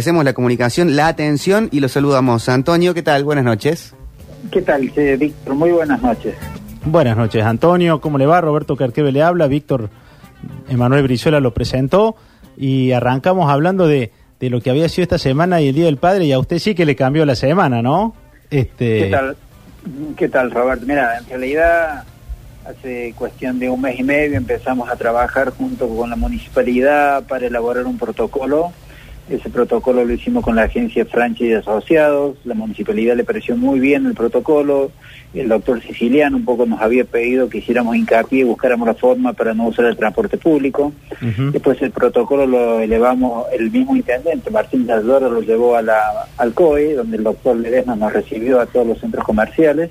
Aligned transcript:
agradecemos 0.00 0.24
la 0.24 0.32
comunicación, 0.32 0.96
la 0.96 1.08
atención 1.08 1.68
y 1.72 1.80
lo 1.80 1.88
saludamos. 1.90 2.48
Antonio, 2.48 2.94
¿qué 2.94 3.02
tal? 3.02 3.22
Buenas 3.22 3.44
noches. 3.44 3.94
¿Qué 4.50 4.62
tal, 4.62 4.90
eh, 4.96 5.16
Víctor? 5.18 5.54
Muy 5.54 5.72
buenas 5.72 6.00
noches. 6.00 6.34
Buenas 6.86 7.18
noches, 7.18 7.44
Antonio. 7.44 8.00
¿Cómo 8.00 8.16
le 8.16 8.24
va? 8.24 8.40
Roberto 8.40 8.76
Carqueve 8.76 9.12
le 9.12 9.22
habla. 9.22 9.46
Víctor 9.46 9.90
Emanuel 10.70 11.02
Brizuela 11.02 11.38
lo 11.38 11.52
presentó 11.52 12.16
y 12.56 12.92
arrancamos 12.92 13.50
hablando 13.50 13.86
de, 13.86 14.10
de, 14.40 14.48
lo 14.48 14.62
que 14.62 14.70
había 14.70 14.88
sido 14.88 15.02
esta 15.02 15.18
semana 15.18 15.60
y 15.60 15.68
el 15.68 15.74
Día 15.74 15.84
del 15.84 15.98
Padre 15.98 16.24
y 16.24 16.32
a 16.32 16.38
usted 16.38 16.58
sí 16.60 16.74
que 16.74 16.86
le 16.86 16.96
cambió 16.96 17.26
la 17.26 17.34
semana, 17.34 17.82
¿no? 17.82 18.14
Este... 18.50 19.00
¿Qué 19.00 19.10
tal? 19.10 19.36
¿Qué 20.16 20.28
tal, 20.30 20.50
Roberto? 20.50 20.86
Mira, 20.86 21.18
en 21.18 21.26
realidad 21.26 22.04
hace 22.64 23.12
cuestión 23.18 23.58
de 23.58 23.68
un 23.68 23.82
mes 23.82 24.00
y 24.00 24.02
medio 24.02 24.38
empezamos 24.38 24.88
a 24.88 24.96
trabajar 24.96 25.50
junto 25.50 25.86
con 25.94 26.08
la 26.08 26.16
municipalidad 26.16 27.22
para 27.24 27.46
elaborar 27.48 27.84
un 27.84 27.98
protocolo 27.98 28.72
ese 29.30 29.48
protocolo 29.48 30.04
lo 30.04 30.12
hicimos 30.12 30.44
con 30.44 30.56
la 30.56 30.64
agencia 30.64 31.06
Franchi 31.06 31.46
y 31.46 31.52
Asociados, 31.52 32.36
la 32.44 32.54
municipalidad 32.54 33.16
le 33.16 33.24
pareció 33.24 33.56
muy 33.56 33.78
bien 33.78 34.06
el 34.06 34.14
protocolo, 34.14 34.90
el 35.32 35.48
doctor 35.48 35.80
Siciliano 35.80 36.36
un 36.36 36.44
poco 36.44 36.66
nos 36.66 36.80
había 36.80 37.04
pedido 37.04 37.48
que 37.48 37.58
hiciéramos 37.58 37.94
hincapié 37.94 38.40
y 38.40 38.44
buscáramos 38.44 38.88
la 38.88 38.94
forma 38.94 39.32
para 39.32 39.54
no 39.54 39.68
usar 39.68 39.84
el 39.84 39.96
transporte 39.96 40.36
público. 40.36 40.92
Después 41.52 41.80
el 41.82 41.92
protocolo 41.92 42.46
lo 42.46 42.80
elevamos, 42.80 43.46
el 43.52 43.70
mismo 43.70 43.94
intendente, 43.94 44.50
Martín 44.50 44.86
Daldora, 44.86 45.28
lo 45.28 45.40
llevó 45.42 45.76
a 45.76 45.82
la, 45.82 46.26
al 46.36 46.52
COE, 46.52 46.94
donde 46.94 47.16
el 47.16 47.22
doctor 47.22 47.56
Ledesma 47.56 47.94
nos 47.94 48.12
recibió 48.12 48.58
a 48.58 48.66
todos 48.66 48.86
los 48.86 48.98
centros 48.98 49.24
comerciales, 49.24 49.90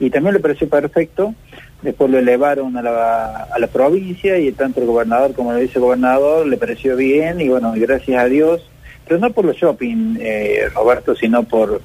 y 0.00 0.10
también 0.10 0.34
le 0.34 0.40
pareció 0.40 0.68
perfecto. 0.68 1.34
Después 1.82 2.10
lo 2.10 2.18
elevaron 2.18 2.76
a 2.76 2.82
la, 2.82 3.44
a 3.44 3.58
la 3.58 3.66
provincia 3.66 4.38
y 4.38 4.50
tanto 4.52 4.80
el 4.80 4.86
gobernador 4.86 5.34
como 5.34 5.52
el 5.52 5.60
vicegobernador 5.60 6.46
le 6.46 6.56
pareció 6.56 6.96
bien 6.96 7.40
y 7.40 7.48
bueno, 7.48 7.72
gracias 7.76 8.22
a 8.22 8.26
Dios 8.26 8.71
pero 9.06 9.18
no 9.20 9.30
por 9.30 9.44
los 9.44 9.56
shopping, 9.56 10.16
eh, 10.20 10.68
Roberto, 10.74 11.14
sino 11.14 11.42
por... 11.42 11.80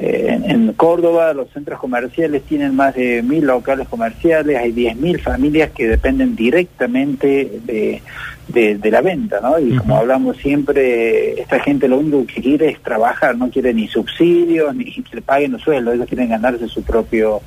Eh, 0.00 0.38
en, 0.44 0.72
Córdoba 0.74 1.32
los 1.32 1.50
centros 1.50 1.80
comerciales 1.80 2.44
tienen 2.44 2.76
más 2.76 2.94
de 2.94 3.20
mil 3.20 3.44
locales 3.44 3.88
comerciales, 3.88 4.56
hay 4.56 4.70
diez 4.70 4.94
mil 4.94 5.18
familias 5.18 5.72
que 5.72 5.88
dependen 5.88 6.36
directamente 6.36 7.60
de, 7.64 8.00
de, 8.46 8.90
la 8.92 9.00
venta, 9.00 9.40
¿no? 9.40 9.58
Y 9.58 9.76
como 9.76 9.96
hablamos 9.96 10.36
siempre, 10.36 11.40
esta 11.40 11.58
gente 11.58 11.88
lo 11.88 11.98
único 11.98 12.24
que 12.26 12.40
quiere 12.40 12.68
es 12.68 12.80
trabajar, 12.80 13.36
no 13.36 13.50
quiere 13.50 13.74
ni 13.74 13.88
subsidios, 13.88 14.72
ni 14.74 14.84
que 14.84 15.16
le 15.16 15.22
paguen 15.22 15.52
los 15.52 15.62
sueldos, 15.62 15.94
ellos 15.94 16.06
quieren 16.06 16.28
ganarse 16.28 16.68
su 16.68 16.82
propio... 16.82 17.40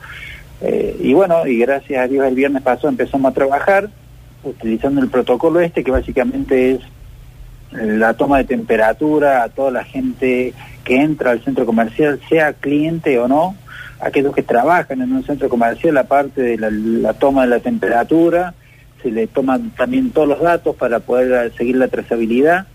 Eh, 0.62 0.96
y 1.02 1.14
bueno, 1.14 1.48
y 1.48 1.58
gracias 1.58 2.04
a 2.04 2.08
Dios 2.08 2.28
el 2.28 2.36
viernes 2.36 2.62
pasado 2.62 2.90
empezamos 2.90 3.32
a 3.32 3.34
trabajar 3.34 3.90
utilizando 4.44 5.02
el 5.02 5.10
protocolo 5.10 5.60
este, 5.60 5.84
que 5.84 5.92
básicamente 5.92 6.74
es 6.74 6.82
la 7.72 8.14
toma 8.14 8.40
de 8.40 8.44
temperatura 8.44 9.44
a 9.44 9.50
toda 9.50 9.72
la 9.72 9.84
gente 9.84 10.54
que 10.84 10.96
entra 11.02 11.32
al 11.32 11.44
centro 11.44 11.66
comercial, 11.66 12.20
sea 12.28 12.54
cliente 12.54 13.18
o 13.20 13.28
no, 13.28 13.56
aquellos 14.00 14.36
que 14.36 14.44
trabajan 14.44 15.02
en 15.02 15.14
un 15.14 15.24
centro 15.24 15.48
comercial, 15.48 15.98
aparte 15.98 16.42
de 16.42 16.58
la, 16.58 17.14
toma 17.14 17.44
de 17.44 17.50
la 17.50 17.60
temperatura, 17.60 18.54
se 19.02 19.12
le 19.12 19.28
toman 19.28 19.72
también 19.72 20.12
todos 20.12 20.28
los 20.28 20.42
datos 20.42 20.76
para 20.76 21.00
poder 21.00 21.54
seguir 21.54 21.78
la 21.78 21.88
trazabilidad, 21.88 22.68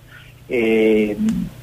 eh, 0.49 1.17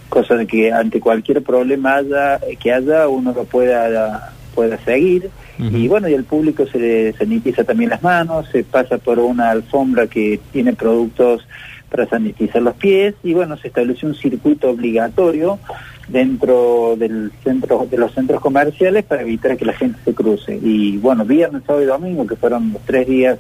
cosa 0.10 0.36
de 0.36 0.46
que 0.46 0.72
ante 0.72 1.00
cualquier 1.00 1.42
problema 1.42 1.96
haya, 1.96 2.40
que 2.60 2.72
haya 2.72 3.08
uno 3.08 3.34
lo 3.34 3.46
pueda, 3.46 4.34
pueda 4.54 4.78
seguir. 4.84 5.30
Y 5.60 5.88
bueno, 5.88 6.10
y 6.10 6.14
el 6.14 6.24
público 6.24 6.66
se 6.66 6.80
le 6.80 7.14
sanitiza 7.14 7.64
también 7.64 7.92
las 7.92 8.02
manos, 8.02 8.48
se 8.52 8.64
pasa 8.64 8.98
por 8.98 9.20
una 9.20 9.52
alfombra 9.52 10.08
que 10.08 10.40
tiene 10.52 10.74
productos 10.74 11.48
para 11.94 12.10
sanitizar 12.10 12.60
los 12.64 12.74
pies 12.74 13.14
y 13.24 13.36
bueno, 13.36 13.56
se 13.56 13.68
estableció 13.68 14.08
un 14.08 14.16
circuito 14.16 14.72
obligatorio 14.72 15.60
dentro 16.08 16.96
del 16.98 17.32
centro 17.44 17.88
de 17.90 17.98
los 18.00 18.12
centros 18.14 18.42
comerciales 18.42 19.06
para 19.06 19.22
evitar 19.22 19.56
que 19.56 19.66
la 19.66 19.74
gente 19.74 20.00
se 20.04 20.16
cruce. 20.16 20.60
Y 20.60 20.98
bueno, 20.98 21.24
viernes, 21.24 21.62
sábado 21.68 21.84
y 21.84 21.88
domingo, 21.88 22.26
que 22.26 22.36
fueron 22.36 22.74
los 22.74 22.82
tres 22.82 23.08
días 23.08 23.38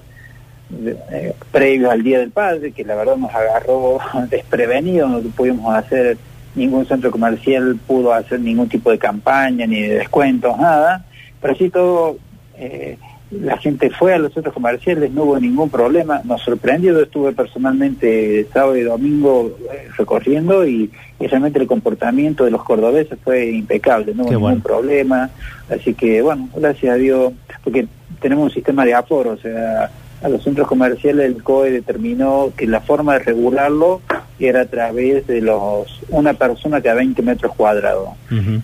eh, 0.85 1.33
previos 1.51 1.91
al 1.91 2.03
Día 2.03 2.19
del 2.19 2.29
Padre, 2.29 2.71
que 2.73 2.85
la 2.85 2.93
verdad 2.93 3.17
nos 3.17 3.33
agarró 3.33 3.97
desprevenidos, 4.29 5.09
no 5.09 5.19
pudimos 5.31 5.73
hacer, 5.73 6.19
ningún 6.53 6.85
centro 6.85 7.09
comercial 7.09 7.75
pudo 7.87 8.13
hacer 8.13 8.39
ningún 8.39 8.69
tipo 8.69 8.91
de 8.91 8.99
campaña, 8.99 9.65
ni 9.65 9.81
de 9.81 9.95
descuentos, 9.95 10.55
nada, 10.59 11.03
pero 11.41 11.55
sí 11.55 11.71
todo... 11.71 12.17
Eh, 12.55 12.99
la 13.41 13.57
gente 13.57 13.89
fue 13.89 14.13
a 14.13 14.17
los 14.17 14.33
centros 14.33 14.53
comerciales, 14.53 15.11
no 15.11 15.23
hubo 15.23 15.39
ningún 15.39 15.69
problema, 15.69 16.21
nos 16.23 16.41
sorprendió, 16.41 16.93
yo 16.93 17.01
estuve 17.01 17.31
personalmente 17.31 18.45
sábado 18.53 18.77
y 18.77 18.81
domingo 18.81 19.57
eh, 19.71 19.87
recorriendo 19.97 20.67
y, 20.67 20.91
realmente 21.19 21.57
el 21.57 21.67
comportamiento 21.67 22.43
de 22.43 22.51
los 22.51 22.65
cordobeses 22.65 23.17
fue 23.23 23.49
impecable, 23.49 24.13
no 24.13 24.23
hubo 24.23 24.31
ningún 24.31 24.59
problema, 24.59 25.29
así 25.69 25.93
que 25.93 26.21
bueno, 26.21 26.49
gracias 26.53 26.93
a 26.93 26.97
Dios, 26.97 27.31
porque 27.63 27.87
tenemos 28.19 28.43
un 28.43 28.51
sistema 28.51 28.83
de 28.83 28.93
aforo, 28.93 29.31
o 29.31 29.37
sea, 29.37 29.89
a 30.21 30.29
los 30.29 30.43
centros 30.43 30.67
comerciales 30.67 31.25
el 31.25 31.41
COE 31.41 31.71
determinó 31.71 32.51
que 32.57 32.67
la 32.67 32.81
forma 32.81 33.13
de 33.13 33.19
regularlo 33.19 34.01
era 34.39 34.61
a 34.61 34.65
través 34.65 35.27
de 35.27 35.41
los 35.41 36.01
una 36.09 36.33
persona 36.33 36.81
cada 36.81 36.95
20 36.95 37.21
metros 37.21 37.53
cuadrados, 37.55 38.09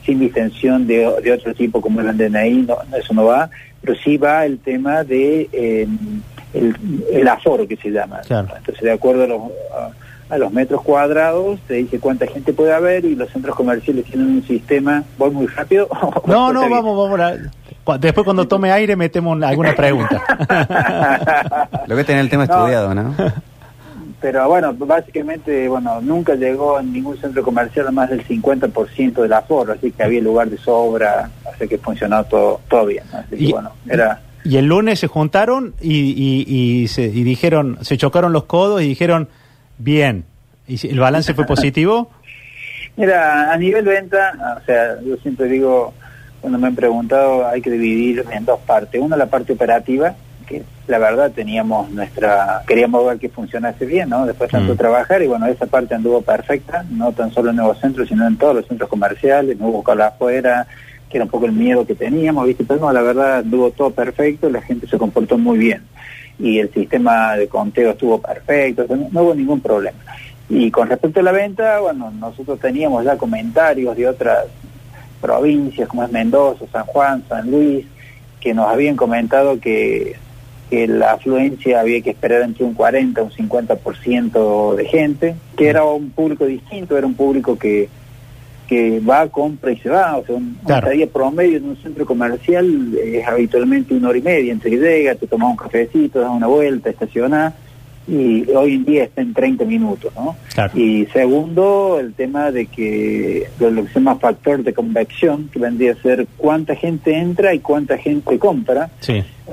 sin 0.05 0.19
distensión 0.19 0.87
de, 0.87 1.05
otro 1.07 1.53
tipo 1.53 1.81
como 1.81 2.01
el 2.01 2.17
DNI, 2.17 2.63
no, 2.63 2.77
eso 2.97 3.13
no 3.13 3.25
va, 3.25 3.49
pero 3.81 3.95
sí 3.95 4.17
va 4.17 4.45
el 4.45 4.59
tema 4.59 5.03
de 5.03 5.49
em, 5.51 6.21
el, 6.53 7.27
aforo 7.27 7.67
que 7.67 7.77
se 7.77 7.89
llama. 7.89 8.21
Entonces, 8.21 8.81
de 8.81 8.91
acuerdo 8.91 9.23
a 9.23 9.27
los, 9.27 9.41
a, 10.29 10.37
los 10.37 10.51
metros 10.51 10.81
cuadrados, 10.81 11.59
te 11.67 11.75
dice 11.75 11.99
cuánta 11.99 12.27
gente 12.27 12.53
puede 12.53 12.73
haber 12.73 13.05
y 13.05 13.15
los 13.15 13.29
centros 13.29 13.55
comerciales 13.55 14.05
tienen 14.05 14.27
un 14.27 14.43
sistema. 14.43 15.03
¿Voy 15.17 15.31
muy 15.31 15.47
rápido? 15.47 15.87
No, 16.25 16.53
no, 16.53 16.69
vamos, 16.69 17.09
vamos. 17.09 17.19
A, 17.19 17.97
después, 17.97 18.23
cuando 18.23 18.47
tome 18.47 18.71
aire, 18.71 18.95
metemos 18.95 19.41
alguna 19.41 19.73
pregunta. 19.75 20.21
Lo 21.87 21.95
que 21.95 22.03
tener 22.03 22.21
el 22.21 22.29
tema 22.29 22.43
estudiado, 22.43 22.93
¿no? 22.93 23.15
Pero 24.21 24.47
bueno, 24.47 24.73
básicamente, 24.73 25.67
bueno, 25.67 26.01
nunca 26.01 26.35
llegó 26.35 26.79
en 26.79 26.91
ningún 26.91 27.17
centro 27.17 27.43
comercial 27.43 27.87
a 27.87 27.91
más 27.91 28.09
del 28.09 28.25
50% 28.25 29.21
del 29.21 29.33
aforo, 29.33 29.73
así 29.73 29.91
que 29.91 30.03
había 30.03 30.21
lugar 30.21 30.49
de 30.49 30.57
sobra, 30.57 31.29
así 31.51 31.67
que 31.67 31.77
funcionó 31.77 32.23
todo, 32.25 32.59
todo 32.69 32.85
bien. 32.85 33.03
Así 33.13 33.35
y, 33.37 33.51
bueno, 33.51 33.71
era... 33.87 34.21
Y 34.43 34.57
el 34.57 34.65
lunes 34.65 34.99
se 34.99 35.07
juntaron 35.07 35.73
y, 35.81 36.45
y, 36.47 36.87
se, 36.87 37.03
y 37.03 37.23
dijeron, 37.23 37.77
se 37.81 37.97
chocaron 37.97 38.33
los 38.33 38.45
codos 38.45 38.81
y 38.81 38.87
dijeron, 38.87 39.29
bien, 39.77 40.25
¿y 40.67 40.87
el 40.87 40.99
balance 40.99 41.33
fue 41.33 41.45
positivo? 41.45 42.09
Mira, 42.95 43.51
a 43.51 43.57
nivel 43.57 43.85
venta, 43.85 44.57
o 44.61 44.65
sea, 44.65 44.99
yo 45.01 45.15
siempre 45.17 45.47
digo, 45.47 45.93
cuando 46.41 46.59
me 46.59 46.67
han 46.67 46.75
preguntado, 46.75 47.47
hay 47.47 47.61
que 47.61 47.69
dividir 47.69 48.25
en 48.31 48.45
dos 48.45 48.59
partes. 48.61 48.99
Una, 49.01 49.15
la 49.15 49.27
parte 49.27 49.53
operativa, 49.53 50.15
que 50.49 50.63
la 50.87 50.97
verdad 50.97 51.31
teníamos 51.31 51.91
nuestra, 51.91 52.63
queríamos 52.67 53.05
ver 53.05 53.19
que 53.19 53.29
funcionase 53.29 53.85
bien, 53.85 54.09
¿no? 54.09 54.25
Después 54.25 54.49
tanto 54.49 54.73
mm. 54.73 54.77
trabajar 54.77 55.21
y 55.21 55.27
bueno, 55.27 55.45
esa 55.45 55.67
parte 55.67 55.93
anduvo 55.93 56.21
perfecta, 56.21 56.83
no 56.89 57.11
tan 57.11 57.31
solo 57.31 57.51
en 57.51 57.57
nuevos 57.57 57.79
centros, 57.79 58.09
sino 58.09 58.27
en 58.27 58.37
todos 58.37 58.55
los 58.55 58.65
centros 58.65 58.89
comerciales, 58.89 59.59
no 59.59 59.67
hubo 59.67 59.83
cola 59.83 60.07
afuera, 60.07 60.65
que 61.09 61.17
era 61.17 61.25
un 61.25 61.31
poco 61.31 61.45
el 61.45 61.51
miedo 61.51 61.85
que 61.85 61.93
teníamos, 61.93 62.47
¿viste? 62.47 62.63
Pero 62.63 62.79
no, 62.79 62.91
la 62.91 63.03
verdad 63.03 63.37
anduvo 63.37 63.69
todo 63.69 63.91
perfecto, 63.91 64.49
la 64.49 64.61
gente 64.61 64.87
se 64.87 64.97
comportó 64.97 65.37
muy 65.37 65.59
bien 65.59 65.83
y 66.39 66.57
el 66.57 66.73
sistema 66.73 67.35
de 67.35 67.47
conteo 67.47 67.91
estuvo 67.91 68.19
perfecto, 68.19 68.85
no, 69.11 69.21
hubo 69.21 69.35
ningún 69.35 69.61
problema. 69.61 69.99
Y 70.49 70.71
con 70.71 70.89
respecto 70.89 71.19
a 71.19 71.23
la 71.23 71.31
venta, 71.31 71.79
bueno, 71.79 72.11
nosotros 72.11 72.59
teníamos 72.59 73.05
ya 73.05 73.17
comentarios 73.17 73.95
de 73.95 74.07
otras 74.07 74.45
provincias 75.21 75.87
como 75.87 76.03
es 76.03 76.11
Mendoza, 76.11 76.65
San 76.71 76.85
Juan, 76.85 77.23
San 77.29 77.51
Luis, 77.51 77.85
que 78.39 78.53
nos 78.53 78.67
habían 78.67 78.95
comentado 78.95 79.59
que 79.59 80.15
que 80.69 80.87
la 80.87 81.13
afluencia 81.13 81.79
había 81.79 82.01
que 82.01 82.11
esperar 82.11 82.43
entre 82.43 82.63
un 82.63 82.73
40 82.73 83.21
y 83.21 83.23
un 83.23 83.49
50% 83.49 84.75
de 84.75 84.85
gente, 84.85 85.35
que 85.57 85.67
era 85.67 85.83
un 85.83 86.11
público 86.11 86.45
distinto, 86.45 86.97
era 86.97 87.07
un 87.07 87.15
público 87.15 87.57
que, 87.57 87.89
que 88.67 88.99
va, 88.99 89.27
compra 89.29 89.71
y 89.71 89.77
se 89.77 89.89
va, 89.89 90.17
o 90.17 90.25
sea, 90.25 90.35
un, 90.35 90.57
día 90.93 91.07
promedio 91.07 91.57
en 91.57 91.69
un 91.69 91.77
centro 91.77 92.05
comercial 92.05 92.95
es 93.03 93.27
habitualmente 93.27 93.95
una 93.95 94.09
hora 94.09 94.17
y 94.19 94.21
media, 94.21 94.53
entre 94.53 94.69
que 94.69 94.77
llega, 94.77 95.15
te 95.15 95.25
tomas 95.25 95.49
un 95.49 95.57
cafecito, 95.57 96.19
das 96.19 96.29
una 96.29 96.47
vuelta, 96.47 96.91
estacionas, 96.91 97.53
y 98.07 98.49
hoy 98.51 98.75
en 98.75 98.85
día 98.85 99.03
está 99.03 99.21
en 99.21 99.33
30 99.33 99.65
minutos, 99.65 100.11
¿no? 100.15 100.35
Y 100.73 101.05
segundo, 101.07 101.99
el 101.99 102.13
tema 102.13 102.51
de 102.51 102.65
que 102.65 103.47
lo 103.59 103.83
que 103.83 103.87
se 103.87 103.95
llama 103.95 104.15
factor 104.15 104.63
de 104.63 104.73
convección, 104.73 105.49
que 105.51 105.59
vendría 105.59 105.93
a 105.93 105.95
ser 105.95 106.27
cuánta 106.37 106.75
gente 106.75 107.15
entra 107.15 107.53
y 107.53 107.59
cuánta 107.59 107.97
gente 107.97 108.39
compra. 108.39 108.89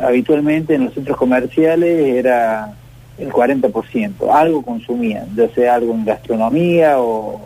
Habitualmente 0.03 0.75
en 0.75 0.85
los 0.85 0.95
centros 0.95 1.17
comerciales 1.17 2.17
era 2.17 2.73
el 3.19 3.31
40%, 3.31 4.13
algo 4.33 4.63
consumían, 4.63 5.27
ya 5.35 5.49
sea 5.51 5.77
algo 5.77 5.95
en 5.95 6.05
gastronomía 6.05 6.99
o... 6.99 7.41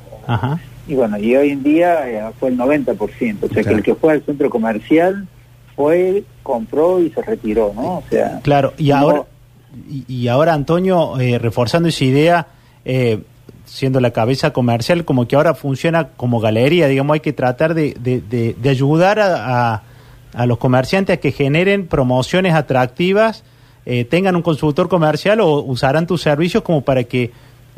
Y 0.87 0.95
bueno, 0.95 1.19
y 1.19 1.37
hoy 1.37 1.51
en 1.51 1.63
día 1.63 2.09
eh, 2.09 2.33
fue 2.41 2.49
el 2.49 2.59
90%, 2.59 2.97
o 3.43 3.49
sea 3.49 3.63
que 3.63 3.71
el 3.71 3.83
que 3.83 3.95
fue 3.95 4.13
al 4.13 4.23
centro 4.23 4.51
comercial 4.51 5.29
fue, 5.77 6.25
compró 6.43 7.01
y 7.01 7.11
se 7.11 7.23
retiró, 7.23 7.73
¿no? 7.75 7.99
O 7.99 8.05
sea... 8.11 8.41
Claro, 8.43 8.73
y 8.77 8.91
ahora 8.91 9.25
y, 9.89 10.29
ahora, 10.29 10.55
Antonio, 10.55 11.19
eh, 11.21 11.39
reforzando 11.39 11.89
esa 11.89 12.05
idea, 12.05 12.47
eh, 12.85 13.21
siendo 13.65 14.01
la 14.01 14.11
cabeza 14.11 14.53
comercial, 14.53 15.05
como 15.05 15.29
que 15.29 15.37
ahora 15.37 15.55
funciona 15.55 16.09
como 16.09 16.41
galería, 16.41 16.89
digamos, 16.89 17.15
hay 17.15 17.21
que 17.21 17.33
tratar 17.33 17.75
de, 17.75 17.95
de, 18.01 18.55
de, 18.55 18.69
ayudar 18.69 19.21
a, 19.21 19.75
a, 19.75 19.83
a, 20.35 20.47
los 20.47 20.59
comerciantes 20.59 21.19
que 21.21 21.33
generen 21.33 21.87
promociones 21.87 22.55
atractivas, 22.55 23.45
eh, 23.87 24.05
tengan 24.05 24.37
un 24.37 24.43
consultor 24.43 24.89
comercial 24.89 25.41
o 25.41 25.61
usarán 25.61 26.07
tus 26.07 26.23
servicios 26.23 26.63
como 26.63 26.83
para 26.83 27.05
que, 27.05 27.31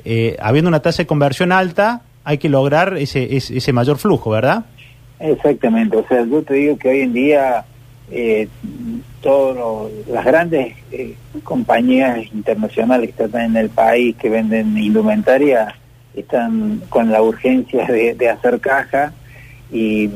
eh, 0.04 0.36
habiendo 0.40 0.68
una 0.68 0.80
tasa 0.80 1.02
de 1.02 1.06
conversión 1.06 1.52
alta, 1.52 2.02
hay 2.24 2.38
que 2.38 2.48
lograr 2.48 2.96
ese, 2.98 3.36
ese, 3.36 3.56
ese 3.56 3.72
mayor 3.72 3.98
flujo, 3.98 4.30
¿verdad? 4.30 4.64
Exactamente, 5.18 5.96
o 5.96 6.06
sea, 6.08 6.24
yo 6.24 6.42
te 6.42 6.54
digo 6.54 6.76
que 6.76 6.88
hoy 6.88 7.00
en 7.00 7.12
día 7.12 7.64
eh, 8.10 8.48
todas 9.20 9.90
las 10.08 10.24
grandes 10.24 10.74
eh, 10.90 11.14
compañías 11.44 12.26
internacionales 12.32 13.14
que 13.16 13.24
están 13.24 13.52
en 13.52 13.56
el 13.56 13.70
país 13.70 14.16
que 14.16 14.28
venden 14.28 14.76
indumentaria 14.76 15.76
están 16.14 16.82
con 16.90 17.10
la 17.10 17.22
urgencia 17.22 17.86
de 17.86 18.28
hacer 18.28 18.60
caja 18.60 19.14
y, 19.72 20.10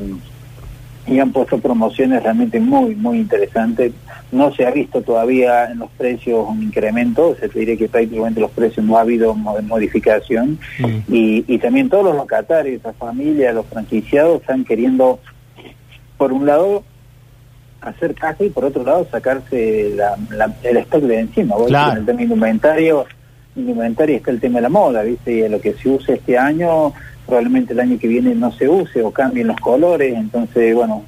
y, 1.07 1.19
han 1.19 1.33
puesto 1.33 1.59
promociones 1.59 2.23
realmente 2.23 2.61
muy, 2.61 2.95
muy 2.95 3.19
interesantes. 3.19 3.93
No 4.33 4.53
se 4.55 4.67
ha 4.67 4.71
visto 4.71 5.03
todavía 5.03 5.71
en 5.71 5.79
los 5.79 5.91
precios 5.93 6.47
un 6.49 6.63
incremento, 6.63 7.37
se 7.39 7.49
te 7.49 7.61
diría 7.61 7.77
que 7.77 7.89
prácticamente 7.89 8.41
los 8.41 8.51
precios 8.51 8.85
no 8.85 8.99
ha 8.99 9.03
habido 9.03 9.35
modificación 9.35 10.59
mm. 10.79 11.13
y, 11.13 11.45
y 11.47 11.59
también 11.59 11.89
todos 11.89 12.05
los 12.05 12.17
locatarios, 12.17 12.83
las 12.85 12.97
familias, 12.97 13.55
los 13.55 13.67
franquiciados 13.67 14.41
están 14.41 14.65
queriendo, 14.65 15.21
por 16.17 16.33
un 16.33 16.47
lado, 16.47 16.83
hacer 17.81 18.15
caja 18.15 18.45
y 18.45 18.51
por 18.51 18.65
otro 18.65 18.85
lado 18.85 19.07
sacarse 19.11 19.93
la, 19.95 20.17
la, 20.31 20.53
el 20.63 20.77
stock 20.79 21.03
de 21.03 21.21
encima. 21.21 21.55
Claro. 21.67 21.93
En 21.93 21.99
el 21.99 22.07
tema 22.07 22.23
indumentario, 22.23 23.07
indumentario 23.55 24.17
está 24.17 24.31
el 24.31 24.41
tema 24.41 24.57
de 24.57 24.63
la 24.63 24.69
moda, 24.69 25.03
¿viste? 25.03 25.33
Y 25.33 25.49
lo 25.49 25.61
que 25.61 25.75
se 25.75 25.89
use 25.89 26.15
este 26.15 26.37
año, 26.37 26.93
probablemente 27.27 27.73
el 27.73 27.81
año 27.81 27.99
que 27.99 28.09
viene 28.09 28.35
no 28.35 28.53
se 28.53 28.69
use 28.69 29.03
o 29.03 29.11
cambien 29.11 29.49
los 29.49 29.61
colores, 29.61 30.15
entonces, 30.15 30.75
bueno, 30.75 31.05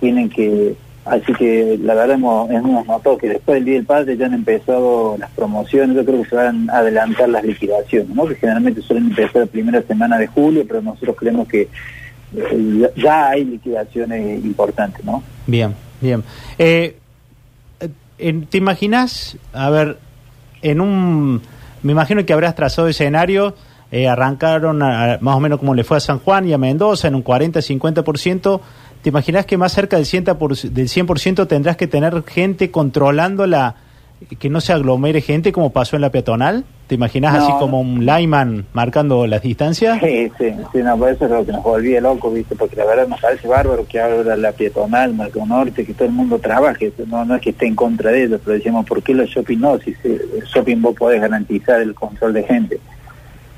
tienen 0.00 0.28
que... 0.28 0.74
Así 1.04 1.32
que 1.32 1.78
la 1.82 1.94
verdad 1.94 2.14
hemos, 2.14 2.86
notado 2.86 3.18
que 3.18 3.28
después 3.28 3.56
del 3.56 3.64
Día 3.64 3.74
del 3.74 3.86
Padre 3.86 4.16
ya 4.16 4.26
han 4.26 4.34
empezado 4.34 5.16
las 5.18 5.30
promociones, 5.30 5.96
yo 5.96 6.04
creo 6.04 6.22
que 6.22 6.28
se 6.28 6.36
van 6.36 6.70
a 6.70 6.78
adelantar 6.78 7.28
las 7.28 7.42
liquidaciones, 7.42 8.08
¿no? 8.10 8.26
Que 8.26 8.36
generalmente 8.36 8.82
suelen 8.82 9.06
empezar 9.06 9.42
la 9.42 9.46
primera 9.46 9.82
semana 9.82 10.16
de 10.16 10.28
julio, 10.28 10.64
pero 10.66 10.80
nosotros 10.80 11.16
creemos 11.18 11.48
que 11.48 11.68
eh, 12.36 12.90
ya 12.96 13.30
hay 13.30 13.44
liquidaciones 13.44 14.44
importantes, 14.44 15.04
¿no? 15.04 15.24
Bien. 15.48 15.74
Bien. 16.02 16.22
Eh, 16.58 16.96
¿Te 18.50 18.58
imaginas, 18.58 19.36
a 19.52 19.70
ver, 19.70 19.98
en 20.60 20.80
un... 20.80 21.42
Me 21.82 21.92
imagino 21.92 22.24
que 22.24 22.32
habrás 22.32 22.54
trazado 22.54 22.88
escenario, 22.88 23.56
eh, 23.92 24.08
arrancaron 24.08 24.82
a, 24.82 25.18
más 25.20 25.36
o 25.36 25.40
menos 25.40 25.58
como 25.58 25.74
le 25.74 25.84
fue 25.84 25.98
a 25.98 26.00
San 26.00 26.18
Juan 26.18 26.48
y 26.48 26.54
a 26.54 26.58
Mendoza 26.58 27.08
en 27.08 27.14
un 27.14 27.22
40-50%. 27.22 28.60
¿Te 29.02 29.08
imaginas 29.10 29.44
que 29.44 29.58
más 29.58 29.72
cerca 29.72 29.96
del 29.96 30.06
100%, 30.06 30.38
por, 30.38 30.56
del 30.56 30.88
100 30.88 31.46
tendrás 31.46 31.76
que 31.76 31.86
tener 31.86 32.22
gente 32.24 32.70
controlando 32.70 33.46
la 33.46 33.76
que 34.38 34.48
no 34.48 34.60
se 34.60 34.72
aglomere 34.72 35.20
gente 35.20 35.52
como 35.52 35.70
pasó 35.70 35.96
en 35.96 36.02
la 36.02 36.10
peatonal? 36.10 36.64
¿Te 36.86 36.94
imaginas 36.94 37.34
no, 37.34 37.42
así 37.42 37.52
como 37.58 37.80
un 37.80 38.06
lineman 38.06 38.64
marcando 38.72 39.26
las 39.26 39.42
distancias? 39.42 40.00
Sí, 40.00 40.30
sí, 40.38 40.54
sí, 40.72 40.78
no, 40.78 40.96
por 40.96 41.10
eso 41.10 41.26
es 41.26 41.30
lo 41.30 41.44
que 41.44 41.52
nos 41.52 41.62
volvía 41.62 42.00
loco, 42.00 42.30
¿viste? 42.30 42.56
Porque 42.56 42.76
la 42.76 42.86
verdad 42.86 43.08
nos 43.08 43.20
parece 43.20 43.46
bárbaro 43.46 43.86
que 43.86 44.00
ahora 44.00 44.36
la 44.36 44.52
peatonal, 44.52 45.12
Marco 45.12 45.44
Norte, 45.44 45.84
que 45.84 45.92
todo 45.92 46.06
el 46.06 46.14
mundo 46.14 46.38
trabaje, 46.38 46.92
no, 47.08 47.26
no 47.26 47.34
es 47.34 47.42
que 47.42 47.50
esté 47.50 47.66
en 47.66 47.74
contra 47.74 48.10
de 48.10 48.24
ellos, 48.24 48.40
pero 48.42 48.56
decimos, 48.56 48.86
¿por 48.86 49.02
qué 49.02 49.12
los 49.12 49.28
shopping 49.28 49.58
no? 49.58 49.78
Si 49.78 49.94
el 50.02 50.44
shopping 50.54 50.80
vos 50.80 50.94
podés 50.96 51.20
garantizar 51.20 51.82
el 51.82 51.94
control 51.94 52.32
de 52.32 52.42
gente. 52.44 52.80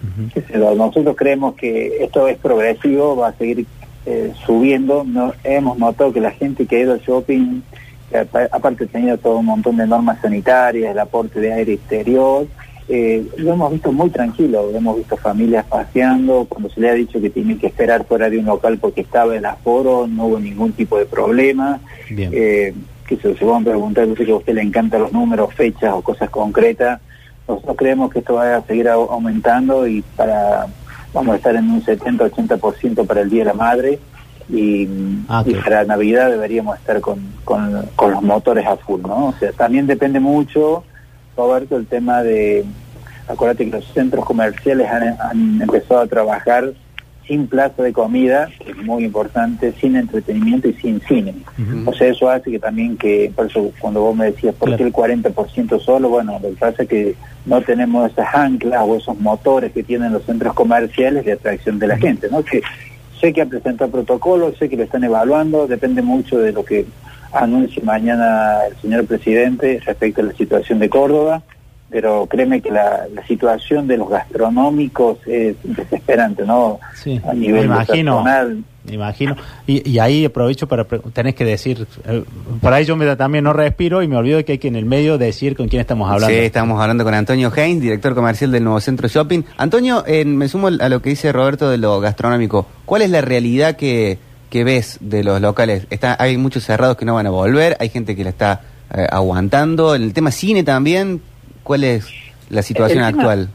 Uh 0.04 0.40
-huh. 0.40 0.76
Nosotros 0.76 1.16
creemos 1.16 1.54
que 1.54 2.04
esto 2.04 2.28
es 2.28 2.36
progresivo, 2.38 3.16
va 3.16 3.28
a 3.28 3.32
seguir 3.34 3.66
eh, 4.06 4.32
subiendo, 4.44 5.04
no, 5.04 5.32
hemos 5.44 5.78
notado 5.78 6.12
que 6.12 6.20
la 6.20 6.30
gente 6.30 6.66
que 6.66 6.76
ha 6.76 6.80
ido 6.80 6.92
al 6.92 7.00
shopping 7.00 7.62
aparte 8.52 8.86
tenido 8.86 9.18
todo 9.18 9.38
un 9.38 9.46
montón 9.46 9.76
de 9.76 9.86
normas 9.86 10.20
sanitarias, 10.20 10.92
el 10.92 10.98
aporte 10.98 11.40
de 11.40 11.52
aire 11.52 11.72
exterior, 11.74 12.46
eh, 12.88 13.26
lo 13.38 13.54
hemos 13.54 13.72
visto 13.72 13.92
muy 13.92 14.10
tranquilo, 14.10 14.70
hemos 14.74 14.98
visto 14.98 15.16
familias 15.16 15.64
paseando, 15.66 16.46
cuando 16.48 16.68
se 16.68 16.80
le 16.80 16.90
ha 16.90 16.94
dicho 16.94 17.20
que 17.20 17.30
tienen 17.30 17.58
que 17.58 17.68
esperar 17.68 18.04
fuera 18.04 18.28
de 18.28 18.38
un 18.38 18.44
local 18.44 18.78
porque 18.78 19.00
estaba 19.00 19.34
el 19.34 19.44
aforo, 19.44 20.06
no 20.06 20.26
hubo 20.26 20.38
ningún 20.38 20.72
tipo 20.72 20.98
de 20.98 21.06
problema. 21.06 21.80
Eh, 22.10 22.74
que 23.06 23.16
se, 23.16 23.36
se 23.36 23.44
van 23.44 23.62
a 23.62 23.70
preguntar, 23.70 24.06
yo 24.06 24.16
sé 24.16 24.24
que 24.24 24.32
a 24.32 24.36
usted 24.36 24.54
le 24.54 24.62
encantan 24.62 25.02
los 25.02 25.12
números, 25.12 25.52
fechas 25.54 25.92
o 25.92 26.00
cosas 26.02 26.30
concretas, 26.30 27.00
nosotros 27.46 27.76
creemos 27.76 28.12
que 28.12 28.20
esto 28.20 28.34
va 28.34 28.56
a 28.56 28.62
seguir 28.62 28.88
aumentando 28.88 29.86
y 29.86 30.02
para 30.16 30.66
vamos 31.12 31.34
a 31.34 31.36
estar 31.36 31.54
en 31.54 31.70
un 31.70 31.82
70-80% 31.82 33.06
para 33.06 33.20
el 33.20 33.30
Día 33.30 33.40
de 33.40 33.44
la 33.46 33.54
Madre 33.54 34.00
y, 34.48 34.88
ah, 35.28 35.42
y 35.46 35.54
para 35.54 35.84
Navidad 35.84 36.30
deberíamos 36.30 36.76
estar 36.78 37.00
con, 37.00 37.20
con, 37.44 37.88
con, 37.96 38.10
los 38.10 38.22
motores 38.22 38.66
a 38.66 38.76
full, 38.76 39.00
¿no? 39.02 39.26
O 39.28 39.34
sea, 39.38 39.52
también 39.52 39.86
depende 39.86 40.20
mucho, 40.20 40.84
Roberto, 41.36 41.76
el 41.76 41.86
tema 41.86 42.22
de, 42.22 42.64
acuérdate 43.28 43.64
que 43.64 43.76
los 43.76 43.86
centros 43.92 44.24
comerciales 44.24 44.90
han, 44.90 45.16
han 45.20 45.62
empezado 45.62 46.00
a 46.00 46.06
trabajar 46.06 46.72
sin 47.26 47.46
plaza 47.46 47.82
de 47.82 47.92
comida, 47.92 48.50
que 48.58 48.72
es 48.72 48.76
muy 48.76 49.04
importante, 49.04 49.72
sin 49.80 49.96
entretenimiento 49.96 50.68
y 50.68 50.74
sin 50.74 51.00
cine. 51.00 51.34
Uh 51.58 51.62
-huh. 51.62 51.88
O 51.88 51.92
sea, 51.94 52.08
eso 52.08 52.28
hace 52.28 52.50
que 52.50 52.58
también 52.58 52.96
que, 52.96 53.32
por 53.34 53.46
eso 53.46 53.72
cuando 53.78 54.02
vos 54.02 54.16
me 54.16 54.26
decías, 54.26 54.54
¿por 54.54 54.76
qué 54.76 54.82
el 54.82 54.92
40% 54.92 55.80
solo? 55.80 56.08
Bueno, 56.08 56.38
lo 56.42 56.50
que 56.50 56.56
pasa 56.56 56.82
es 56.82 56.88
que 56.88 57.14
no 57.46 57.60
tenemos 57.62 58.10
esas 58.10 58.34
anclas 58.34 58.82
o 58.84 58.96
esos 58.96 59.18
motores 59.18 59.72
que 59.72 59.82
tienen 59.82 60.12
los 60.12 60.24
centros 60.24 60.54
comerciales 60.54 61.24
de 61.24 61.32
atracción 61.32 61.78
de 61.78 61.86
la 61.86 61.94
uh 61.94 61.98
-huh. 61.98 62.02
gente, 62.02 62.28
¿no? 62.30 62.42
Que 62.44 62.62
sé 63.20 63.32
que 63.32 63.42
ha 63.42 63.46
presentado 63.46 63.90
protocolos, 63.90 64.56
sé 64.58 64.68
que 64.68 64.76
lo 64.76 64.84
están 64.84 65.04
evaluando, 65.04 65.66
depende 65.66 66.02
mucho 66.02 66.38
de 66.38 66.52
lo 66.52 66.64
que 66.64 66.84
anuncie 67.32 67.82
mañana 67.82 68.58
el 68.68 68.76
señor 68.76 69.06
presidente 69.06 69.80
respecto 69.84 70.20
a 70.20 70.24
la 70.24 70.32
situación 70.34 70.78
de 70.78 70.88
Córdoba, 70.88 71.42
pero 71.94 72.26
créeme 72.26 72.60
que 72.60 72.72
la, 72.72 73.06
la 73.14 73.24
situación 73.24 73.86
de 73.86 73.96
los 73.96 74.10
gastronómicos 74.10 75.18
es 75.28 75.54
desesperante, 75.62 76.44
¿no? 76.44 76.80
Sí, 76.92 77.20
a 77.24 77.32
nivel 77.32 77.68
me 77.68 77.74
imagino, 77.76 78.16
personal. 78.16 78.64
Me 78.82 78.94
imagino. 78.94 79.36
Y, 79.64 79.88
y, 79.88 80.00
ahí 80.00 80.24
aprovecho 80.24 80.66
para 80.66 80.84
tenés 81.12 81.36
que 81.36 81.44
decir, 81.44 81.86
eh, 82.04 82.24
por 82.60 82.72
ahí 82.72 82.84
yo 82.84 82.96
me, 82.96 83.14
también 83.14 83.44
no 83.44 83.52
respiro 83.52 84.02
y 84.02 84.08
me 84.08 84.16
olvido 84.16 84.38
de 84.38 84.44
que 84.44 84.52
hay 84.52 84.58
que 84.58 84.66
en 84.66 84.74
el 84.74 84.86
medio 84.86 85.18
decir 85.18 85.56
con 85.56 85.68
quién 85.68 85.78
estamos 85.78 86.10
hablando. 86.10 86.34
Sí, 86.34 86.42
estamos 86.42 86.80
hablando 86.80 87.04
con 87.04 87.14
Antonio 87.14 87.52
Heinz, 87.54 87.80
director 87.80 88.12
comercial 88.16 88.50
del 88.50 88.64
Nuevo 88.64 88.80
Centro 88.80 89.06
Shopping. 89.06 89.44
Antonio, 89.56 90.02
eh, 90.04 90.24
me 90.24 90.48
sumo 90.48 90.66
a 90.66 90.88
lo 90.88 91.00
que 91.00 91.10
dice 91.10 91.30
Roberto 91.30 91.70
de 91.70 91.78
lo 91.78 92.00
gastronómico. 92.00 92.66
¿Cuál 92.86 93.02
es 93.02 93.10
la 93.10 93.20
realidad 93.20 93.76
que, 93.76 94.18
que 94.50 94.64
ves 94.64 94.98
de 95.00 95.22
los 95.22 95.40
locales? 95.40 95.86
Está, 95.90 96.16
hay 96.18 96.38
muchos 96.38 96.64
cerrados 96.64 96.96
que 96.96 97.04
no 97.04 97.14
van 97.14 97.28
a 97.28 97.30
volver, 97.30 97.76
hay 97.78 97.88
gente 97.88 98.16
que 98.16 98.24
la 98.24 98.30
está 98.30 98.62
eh, 98.92 99.06
aguantando. 99.08 99.94
En 99.94 100.02
el 100.02 100.12
tema 100.12 100.32
cine 100.32 100.64
también, 100.64 101.22
¿cuál 101.64 101.82
es 101.82 102.06
la 102.50 102.62
situación 102.62 103.00
el 103.00 103.06
actual? 103.06 103.48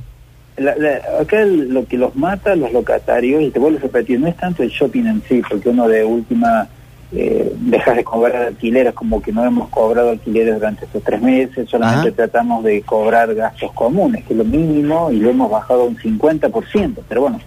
La, 0.57 0.75
la, 0.75 0.99
acá 1.21 1.41
el, 1.41 1.69
lo 1.69 1.85
que 1.85 1.97
los 1.97 2.13
mata 2.17 2.53
los 2.55 2.73
locatarios, 2.73 3.41
y 3.41 3.49
te 3.49 3.59
vuelvo 3.59 3.77
a 3.77 3.81
repetir, 3.81 4.19
no 4.19 4.27
es 4.27 4.35
tanto 4.35 4.61
el 4.61 4.69
shopping 4.69 5.05
en 5.05 5.23
sí, 5.29 5.41
porque 5.49 5.69
uno 5.69 5.87
de 5.87 6.03
última 6.03 6.67
eh, 7.11 7.53
dejas 7.57 7.95
de 7.95 8.03
cobrar 8.03 8.35
alquileres, 8.47 8.93
como 8.93 9.21
que 9.21 9.31
no 9.31 9.43
hemos 9.45 9.69
cobrado 9.69 10.09
alquileres 10.09 10.55
durante 10.55 10.85
estos 10.85 11.01
tres 11.03 11.21
meses, 11.21 11.69
solamente 11.69 12.09
Ajá. 12.09 12.15
tratamos 12.15 12.63
de 12.63 12.81
cobrar 12.81 13.33
gastos 13.33 13.71
comunes, 13.71 14.25
que 14.25 14.33
es 14.33 14.37
lo 14.37 14.43
mínimo, 14.43 15.09
y 15.11 15.17
lo 15.17 15.29
hemos 15.29 15.49
bajado 15.49 15.85
un 15.85 15.97
50%, 15.97 16.97
pero 17.07 17.21
bueno, 17.21 17.39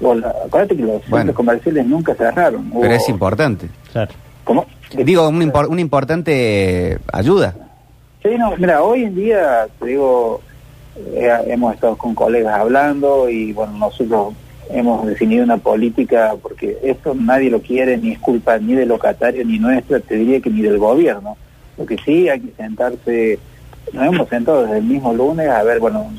bueno 0.00 0.26
acuérdate 0.46 0.76
que 0.76 0.82
los 0.82 1.00
bueno. 1.08 1.16
centros 1.18 1.36
comerciales 1.36 1.86
nunca 1.86 2.14
cerraron. 2.14 2.70
Pero 2.70 2.80
Hubo... 2.80 2.92
es 2.92 3.08
importante. 3.08 3.68
Claro. 3.92 4.12
¿Cómo? 4.42 4.66
Digo, 4.96 5.28
una, 5.28 5.44
impor 5.44 5.66
una 5.66 5.80
importante 5.80 6.98
ayuda. 7.12 7.54
Sí, 8.24 8.38
no, 8.38 8.56
mira, 8.56 8.82
hoy 8.82 9.04
en 9.04 9.14
día, 9.14 9.68
te 9.78 9.88
digo, 9.88 10.40
eh, 11.12 11.30
hemos 11.46 11.74
estado 11.74 11.94
con 11.98 12.14
colegas 12.14 12.58
hablando 12.58 13.28
y 13.28 13.52
bueno, 13.52 13.74
nosotros 13.76 14.32
hemos 14.70 15.06
definido 15.06 15.44
una 15.44 15.58
política 15.58 16.34
porque 16.40 16.78
esto 16.82 17.14
nadie 17.14 17.50
lo 17.50 17.60
quiere, 17.60 17.98
ni 17.98 18.12
es 18.12 18.18
culpa 18.20 18.56
ni 18.56 18.72
del 18.72 18.88
locatario 18.88 19.44
ni 19.44 19.58
nuestra, 19.58 20.00
te 20.00 20.16
diría 20.16 20.40
que 20.40 20.48
ni 20.48 20.62
del 20.62 20.78
gobierno. 20.78 21.36
Lo 21.76 21.84
que 21.84 21.98
sí 21.98 22.26
hay 22.30 22.40
que 22.40 22.54
sentarse, 22.56 23.38
nos 23.92 24.06
hemos 24.06 24.26
sentado 24.30 24.62
desde 24.62 24.78
el 24.78 24.84
mismo 24.84 25.12
lunes 25.12 25.50
a 25.50 25.62
ver, 25.62 25.78
bueno, 25.78 26.10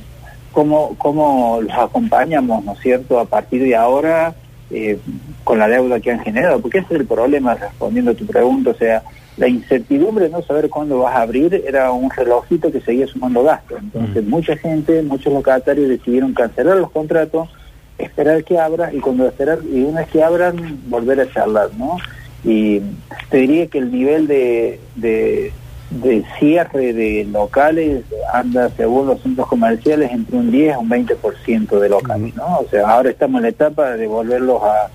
cómo, 0.52 0.94
cómo 1.00 1.60
los 1.60 1.74
acompañamos, 1.76 2.64
¿no 2.64 2.74
es 2.74 2.80
cierto?, 2.82 3.20
a 3.20 3.26
partir 3.26 3.64
de 3.64 3.76
ahora 3.76 4.36
eh, 4.70 5.00
con 5.44 5.58
la 5.58 5.68
deuda 5.68 6.00
que 6.00 6.12
han 6.12 6.20
generado, 6.20 6.62
porque 6.62 6.78
ese 6.78 6.94
es 6.94 7.00
el 7.00 7.08
problema, 7.08 7.56
respondiendo 7.56 8.12
a 8.12 8.16
tu 8.16 8.28
pregunta, 8.28 8.70
o 8.70 8.76
sea, 8.76 9.02
la 9.38 9.48
incertidumbre 9.48 10.26
de 10.26 10.32
no 10.32 10.42
saber 10.44 10.70
cuándo 10.70 11.00
vas 11.00 11.16
a 11.16 11.22
abrir 11.22 11.64
era 11.68 11.92
un 11.92 12.10
relojito 12.10 12.72
que 12.72 12.80
seguía 12.82 13.08
sumando 13.08 13.44
gastos. 13.44 13.80
Entonces, 13.82 14.24
mm. 14.24 14.30
mucha 14.30 14.56
gente, 14.56 15.02
muchos 15.02 15.34
locatarios 15.34 15.90
decidieron 15.90 16.34
cancelar 16.34 16.78
los 16.78 16.92
contratos, 16.92 17.50
esperar 17.98 18.44
que 18.44 18.58
abra 18.58 18.94
y 18.94 19.00
cuando 19.00 19.28
esperar 19.28 19.60
y 19.70 19.84
una 19.84 20.02
vez 20.02 20.10
que 20.10 20.24
abran 20.24 20.80
volver 20.88 21.20
a 21.20 21.32
charlar, 21.32 21.70
¿no? 21.78 21.98
Y 22.44 22.82
te 23.30 23.38
diría 23.38 23.68
que 23.68 23.80
el 23.80 23.92
nivel 23.92 24.28
de, 24.28 24.80
de, 24.96 25.52
de 25.90 26.24
cierre 26.40 26.94
de 26.94 27.26
locales 27.26 28.04
anda, 28.32 28.70
según 28.78 29.08
los 29.08 29.22
centros 29.22 29.48
comerciales, 29.48 30.12
entre 30.12 30.38
un 30.38 30.52
10 30.52 30.76
a 30.76 30.80
un 30.80 30.90
20% 30.90 31.80
de 31.80 31.90
locales, 31.90 32.36
¿no? 32.36 32.60
O 32.60 32.68
sea, 32.70 32.88
ahora 32.90 33.10
estamos 33.10 33.40
en 33.40 33.44
la 33.44 33.50
etapa 33.50 33.92
de 33.98 34.08
volverlos 34.08 34.62
a, 34.64 34.90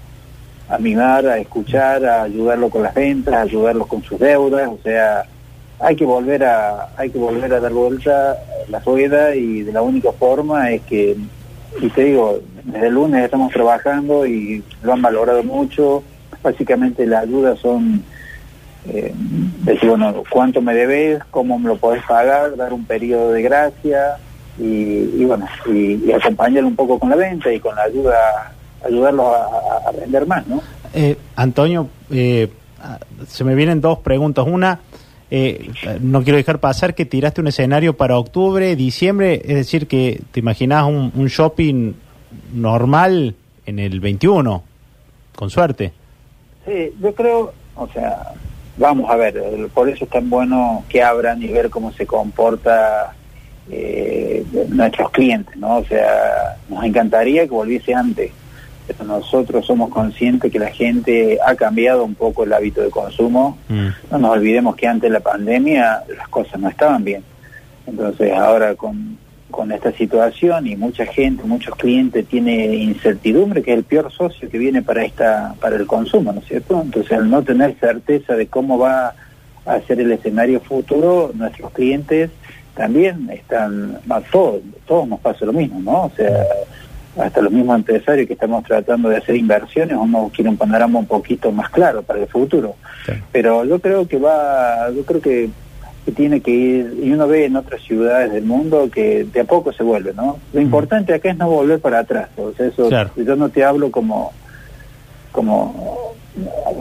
a 0.70 0.78
mimar, 0.78 1.26
a 1.26 1.38
escuchar, 1.38 2.04
a 2.04 2.22
ayudarlos 2.22 2.70
con 2.70 2.82
las 2.82 2.94
ventas, 2.94 3.34
a 3.34 3.40
ayudarlos 3.42 3.86
con 3.88 4.02
sus 4.02 4.18
deudas, 4.18 4.68
o 4.68 4.78
sea, 4.82 5.24
hay 5.80 5.96
que 5.96 6.04
volver 6.04 6.44
a 6.44 6.90
hay 6.96 7.10
que 7.10 7.18
volver 7.18 7.52
a 7.54 7.60
dar 7.60 7.72
vuelta 7.72 8.36
la 8.68 8.78
rueda 8.80 9.34
y 9.34 9.62
de 9.62 9.72
la 9.72 9.82
única 9.82 10.12
forma 10.12 10.70
es 10.70 10.82
que 10.82 11.16
y 11.80 11.88
te 11.88 12.04
digo 12.04 12.40
desde 12.64 12.88
el 12.88 12.94
lunes 12.94 13.24
estamos 13.24 13.52
trabajando 13.52 14.26
y 14.26 14.62
lo 14.82 14.92
han 14.92 15.00
valorado 15.00 15.42
mucho 15.42 16.04
básicamente 16.42 17.06
las 17.06 17.24
ayudas 17.24 17.58
son 17.58 18.02
eh, 18.88 19.14
decir 19.64 19.88
bueno 19.88 20.22
cuánto 20.28 20.60
me 20.60 20.74
debes 20.74 21.24
cómo 21.30 21.58
me 21.58 21.68
lo 21.68 21.76
podés 21.76 22.02
pagar 22.04 22.56
dar 22.56 22.74
un 22.74 22.84
periodo 22.84 23.32
de 23.32 23.42
gracia 23.42 24.16
y, 24.58 25.24
bueno 25.24 25.48
y, 25.66 25.94
y 26.04 26.12
acompañarlo 26.12 26.68
un 26.68 26.76
poco 26.76 26.98
con 26.98 27.08
la 27.08 27.16
venta 27.16 27.50
y 27.50 27.58
con 27.58 27.74
la 27.74 27.84
ayuda 27.84 28.52
ayudarlos 28.84 29.26
a, 29.26 29.88
a 29.88 29.92
vender 29.92 30.26
más 30.26 30.46
no 30.46 30.62
eh, 30.94 31.16
Antonio 31.36 31.88
eh, 32.10 32.48
se 33.26 33.44
me 33.44 33.54
vienen 33.54 33.80
dos 33.80 33.98
preguntas 33.98 34.46
una 34.46 34.80
eh, 35.32 35.70
no 36.00 36.24
quiero 36.24 36.38
dejar 36.38 36.58
pasar 36.58 36.94
que 36.94 37.04
tiraste 37.04 37.40
un 37.40 37.46
escenario 37.46 37.96
para 37.96 38.18
octubre, 38.18 38.74
diciembre, 38.74 39.40
es 39.44 39.54
decir, 39.54 39.86
que 39.86 40.20
te 40.32 40.40
imaginas 40.40 40.84
un, 40.86 41.12
un 41.14 41.26
shopping 41.28 41.92
normal 42.52 43.36
en 43.64 43.78
el 43.78 44.00
21, 44.00 44.62
con 45.36 45.50
suerte. 45.50 45.92
Sí, 46.66 46.92
yo 47.00 47.14
creo, 47.14 47.52
o 47.76 47.86
sea, 47.88 48.32
vamos 48.76 49.08
a 49.08 49.14
ver, 49.14 49.68
por 49.72 49.88
eso 49.88 50.04
es 50.04 50.10
tan 50.10 50.28
bueno 50.28 50.84
que 50.88 51.00
abran 51.00 51.40
y 51.40 51.46
ver 51.46 51.70
cómo 51.70 51.92
se 51.92 52.06
comporta 52.06 53.14
eh, 53.70 54.44
nuestros 54.68 55.10
clientes, 55.12 55.56
¿no? 55.56 55.78
O 55.78 55.84
sea, 55.84 56.56
nos 56.68 56.82
encantaría 56.82 57.42
que 57.42 57.50
volviese 57.50 57.94
antes 57.94 58.32
pero 58.96 59.08
nosotros 59.08 59.66
somos 59.66 59.90
conscientes 59.90 60.50
que 60.50 60.58
la 60.58 60.70
gente 60.70 61.38
ha 61.44 61.54
cambiado 61.54 62.04
un 62.04 62.14
poco 62.14 62.44
el 62.44 62.52
hábito 62.52 62.82
de 62.82 62.90
consumo. 62.90 63.58
Mm. 63.68 63.88
No 64.10 64.18
nos 64.18 64.30
olvidemos 64.32 64.76
que 64.76 64.86
antes 64.86 65.10
de 65.10 65.14
la 65.14 65.20
pandemia 65.20 66.02
las 66.16 66.28
cosas 66.28 66.60
no 66.60 66.68
estaban 66.68 67.04
bien. 67.04 67.22
Entonces 67.86 68.32
ahora 68.32 68.74
con, 68.74 69.18
con 69.50 69.72
esta 69.72 69.92
situación 69.92 70.66
y 70.66 70.76
mucha 70.76 71.06
gente, 71.06 71.44
muchos 71.44 71.74
clientes 71.76 72.26
tiene 72.26 72.76
incertidumbre, 72.76 73.62
que 73.62 73.72
es 73.72 73.78
el 73.78 73.84
peor 73.84 74.12
socio 74.12 74.48
que 74.48 74.58
viene 74.58 74.82
para 74.82 75.04
esta 75.04 75.54
para 75.60 75.76
el 75.76 75.86
consumo, 75.86 76.32
¿no 76.32 76.40
es 76.40 76.46
cierto? 76.46 76.80
Entonces 76.82 77.12
al 77.12 77.28
no 77.28 77.42
tener 77.42 77.76
certeza 77.78 78.34
de 78.34 78.46
cómo 78.46 78.78
va 78.78 79.14
a 79.66 79.80
ser 79.82 80.00
el 80.00 80.12
escenario 80.12 80.60
futuro, 80.60 81.30
nuestros 81.34 81.70
clientes 81.72 82.30
también 82.74 83.28
están, 83.30 83.98
todos, 84.30 84.60
todos 84.86 85.06
nos 85.06 85.20
pasa 85.20 85.44
lo 85.44 85.52
mismo, 85.52 85.80
¿no? 85.80 86.04
O 86.04 86.12
sea, 86.16 86.46
hasta 87.18 87.40
los 87.40 87.52
mismos 87.52 87.76
empresarios 87.76 88.26
que 88.26 88.34
estamos 88.34 88.64
tratando 88.64 89.08
de 89.08 89.16
hacer 89.16 89.36
inversiones, 89.36 89.96
uno 90.00 90.30
quiere 90.34 90.50
un 90.50 90.56
panorama 90.56 90.98
un 90.98 91.06
poquito 91.06 91.50
más 91.50 91.68
claro 91.70 92.02
para 92.02 92.20
el 92.20 92.28
futuro. 92.28 92.76
Pero 93.32 93.64
yo 93.64 93.80
creo 93.80 94.06
que 94.06 94.18
va, 94.18 94.90
yo 94.90 95.04
creo 95.04 95.20
que, 95.20 95.50
tiene 96.16 96.40
que 96.40 96.50
ir, 96.50 97.00
y 97.04 97.12
uno 97.12 97.28
ve 97.28 97.44
en 97.44 97.54
otras 97.54 97.82
ciudades 97.82 98.32
del 98.32 98.42
mundo 98.42 98.88
que 98.92 99.24
de 99.32 99.40
a 99.40 99.44
poco 99.44 99.72
se 99.72 99.84
vuelve, 99.84 100.12
¿no? 100.12 100.38
Lo 100.52 100.60
importante 100.60 101.14
acá 101.14 101.30
es 101.30 101.36
no 101.36 101.48
volver 101.48 101.78
para 101.78 102.00
atrás, 102.00 102.30
o 102.36 102.52
sea, 102.52 102.66
eso, 102.66 102.90
yo 103.14 103.36
no 103.36 103.48
te 103.48 103.62
hablo 103.62 103.92
como, 103.92 104.32
como 105.30 106.16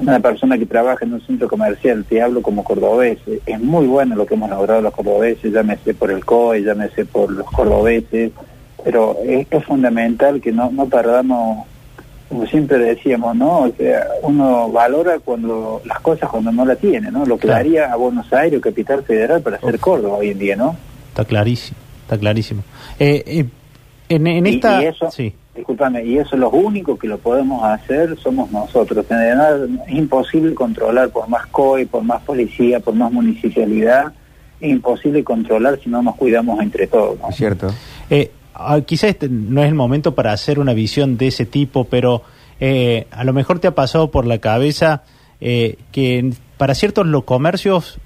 una 0.02 0.20
persona 0.20 0.58
que 0.58 0.66
trabaja 0.66 1.06
en 1.06 1.14
un 1.14 1.22
centro 1.22 1.48
comercial, 1.48 2.06
te 2.08 2.24
hablo 2.24 2.42
como 2.42 2.64
cordobés, 2.64 3.20
es 3.46 3.60
muy 3.60 3.86
bueno 3.86 4.16
lo 4.16 4.26
que 4.26 4.34
hemos 4.34 4.50
logrado 4.50 4.82
los 4.82 4.96
cordobeses, 4.96 5.52
llámese 5.52 5.94
por 5.94 6.10
el 6.10 6.26
COE, 6.26 6.64
llámese 6.64 7.06
por 7.06 7.32
los 7.32 7.46
cordobeses, 7.52 8.32
pero 8.84 9.18
es, 9.26 9.48
fundamental 9.66 10.42
que 10.42 10.52
no, 10.52 10.72
no 10.72 10.86
perdamos, 10.88 11.66
como 12.28 12.46
siempre 12.46 12.78
decíamos, 12.78 13.36
¿no? 13.36 13.62
O 13.62 13.72
sea, 13.78 14.08
uno 14.24 14.72
valora 14.72 15.20
cuando 15.20 15.82
las 15.86 16.00
cosas 16.00 16.30
cuando 16.30 16.52
no 16.52 16.66
la 16.66 16.76
tiene, 16.76 17.12
¿no? 17.12 17.26
Lo 17.26 17.38
que 17.38 17.48
daría 17.48 17.92
a 17.92 17.96
Buenos 17.96 18.32
Aires, 18.34 18.62
capital 18.62 19.04
federal, 19.04 19.42
para 19.42 19.60
ser 19.60 19.80
Córdoba 19.80 20.18
hoy 20.18 20.30
en 20.30 20.40
día, 20.40 20.56
¿no? 20.56 20.76
Está 21.10 21.26
clarísimo, 21.26 21.78
está 22.04 22.18
clarísimo. 22.18 22.64
Eh, 23.00 23.24
eh, 23.26 23.46
en, 24.10 24.28
en, 24.28 24.46
esta... 24.48 24.82
Y, 24.82 24.86
eso, 24.86 25.12
sí. 25.12 25.34
discúlpame, 25.56 26.04
y 26.04 26.18
eso 26.18 26.36
es 26.36 26.40
lo 26.40 26.50
único 26.50 26.98
que 26.98 27.08
lo 27.08 27.18
podemos 27.18 27.64
hacer 27.64 28.18
somos 28.20 28.52
nosotros. 28.52 29.06
En 29.10 29.80
es 29.88 29.94
imposible 29.94 30.54
controlar 30.54 31.10
por 31.10 31.28
más 31.28 31.46
COE, 31.48 31.86
por 31.86 32.04
más 32.04 32.22
policía, 32.24 32.80
por 32.80 32.96
más 32.96 33.12
municipalidad, 33.12 34.14
es 34.60 34.70
imposible 34.70 35.24
controlar 35.24 35.80
si 35.82 35.90
no 35.90 36.02
nos 36.02 36.16
cuidamos 36.16 36.60
entre 36.62 36.88
todos. 36.88 37.20
¿no? 37.20 37.30
Es 37.30 37.36
cierto. 37.36 37.68
Eh, 38.10 38.32
Ah, 38.62 38.82
quizás 38.82 39.12
este 39.12 39.30
no 39.30 39.62
es 39.64 39.70
el 39.70 39.76
momento 39.76 40.16
para 40.16 40.34
hacer 40.34 40.60
una 40.60 40.74
visión 40.74 41.18
de 41.18 41.28
ese 41.28 41.46
tipo, 41.46 41.86
pero 41.86 42.24
eh, 42.60 43.08
a 43.10 43.24
lo 43.24 43.32
mejor 43.32 43.60
te 43.60 43.68
ha 43.68 43.74
pasado 43.74 44.12
por 44.12 44.28
la 44.28 44.40
cabeza 44.40 45.04
eh, 45.40 45.78
que 45.94 46.34
para 46.58 46.76
ciertos 46.76 47.08
los 47.08 47.24
comercios 47.24 48.00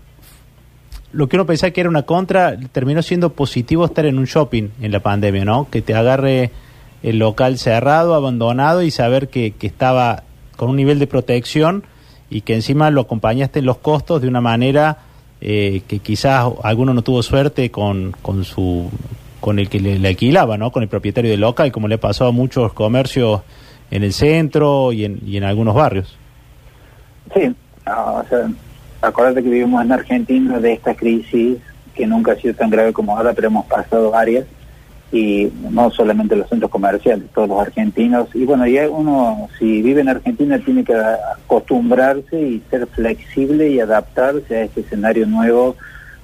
lo 1.11 1.27
que 1.27 1.37
uno 1.37 1.47
pensaba 1.47 1.71
que 1.71 1.81
era 1.81 1.89
una 1.89 2.03
contra 2.03 2.55
terminó 2.71 3.01
siendo 3.01 3.33
positivo 3.33 3.85
estar 3.85 4.05
en 4.05 4.19
un 4.19 4.25
shopping 4.25 4.69
en 4.79 4.91
la 4.91 4.99
pandemia, 4.99 5.43
¿no? 5.43 5.67
Que 5.71 5.81
te 5.81 5.95
agarre 5.95 6.51
el 7.01 7.17
local 7.17 7.57
cerrado, 7.57 8.13
abandonado 8.13 8.83
y 8.83 8.91
saber 8.91 9.29
que, 9.29 9.51
que 9.51 9.65
estaba 9.65 10.23
con 10.55 10.69
un 10.69 10.75
nivel 10.75 10.99
de 10.99 11.07
protección 11.07 11.83
y 12.29 12.41
que 12.41 12.53
encima 12.53 12.91
lo 12.91 13.01
acompañaste 13.01 13.59
en 13.59 13.65
los 13.65 13.77
costos 13.77 14.21
de 14.21 14.27
una 14.27 14.41
manera 14.41 14.99
eh, 15.41 15.81
que 15.87 15.99
quizás 15.99 16.45
alguno 16.61 16.93
no 16.93 17.01
tuvo 17.01 17.21
suerte 17.23 17.71
con, 17.71 18.15
con 18.21 18.43
su 18.43 18.89
con 19.43 19.59
el 19.59 19.67
que 19.67 19.81
le, 19.81 20.07
alquilaba, 20.07 20.57
¿no? 20.57 20.71
Con 20.71 20.83
el 20.83 20.87
propietario 20.87 21.29
del 21.29 21.41
local, 21.41 21.69
como 21.73 21.89
le 21.89 21.97
pasó 21.97 22.27
a 22.27 22.31
muchos 22.31 22.71
comercios 22.71 23.41
en 23.91 24.03
el 24.03 24.13
centro 24.13 24.93
y 24.93 25.03
en, 25.03 25.43
algunos 25.43 25.75
barrios. 25.75 26.17
Sí, 27.35 27.53
o 27.85 28.23
sea, 28.29 28.49
acuérdate 29.01 29.43
que 29.43 29.49
vivimos 29.49 29.83
en 29.83 29.91
Argentina 29.91 30.61
de 30.61 30.71
esta 30.71 30.95
crisis 30.95 31.57
que 31.93 32.07
nunca 32.07 32.31
ha 32.31 32.35
sido 32.37 32.53
tan 32.53 32.69
grave 32.69 32.93
como 32.93 33.17
ahora, 33.17 33.33
pero 33.33 33.47
hemos 33.47 33.65
pasado 33.65 34.11
varias 34.11 34.45
y 35.11 35.51
no 35.69 35.91
solamente 35.91 36.37
los 36.37 36.47
centros 36.47 36.71
comerciales, 36.71 37.25
todos 37.35 37.49
los 37.49 37.59
argentinos. 37.59 38.29
Y 38.33 38.45
bueno, 38.45 38.65
ya 38.65 38.89
uno, 38.89 39.49
si 39.59 39.81
vive 39.81 39.99
en 39.99 40.07
Argentina, 40.07 40.57
tiene 40.57 40.85
que 40.85 40.95
acostumbrarse 40.95 42.41
y 42.41 42.63
ser 42.69 42.87
flexible 42.87 43.67
y 43.67 43.81
adaptarse 43.81 44.55
a 44.55 44.63
este 44.63 44.79
escenario 44.79 45.27
nuevo. 45.27 45.75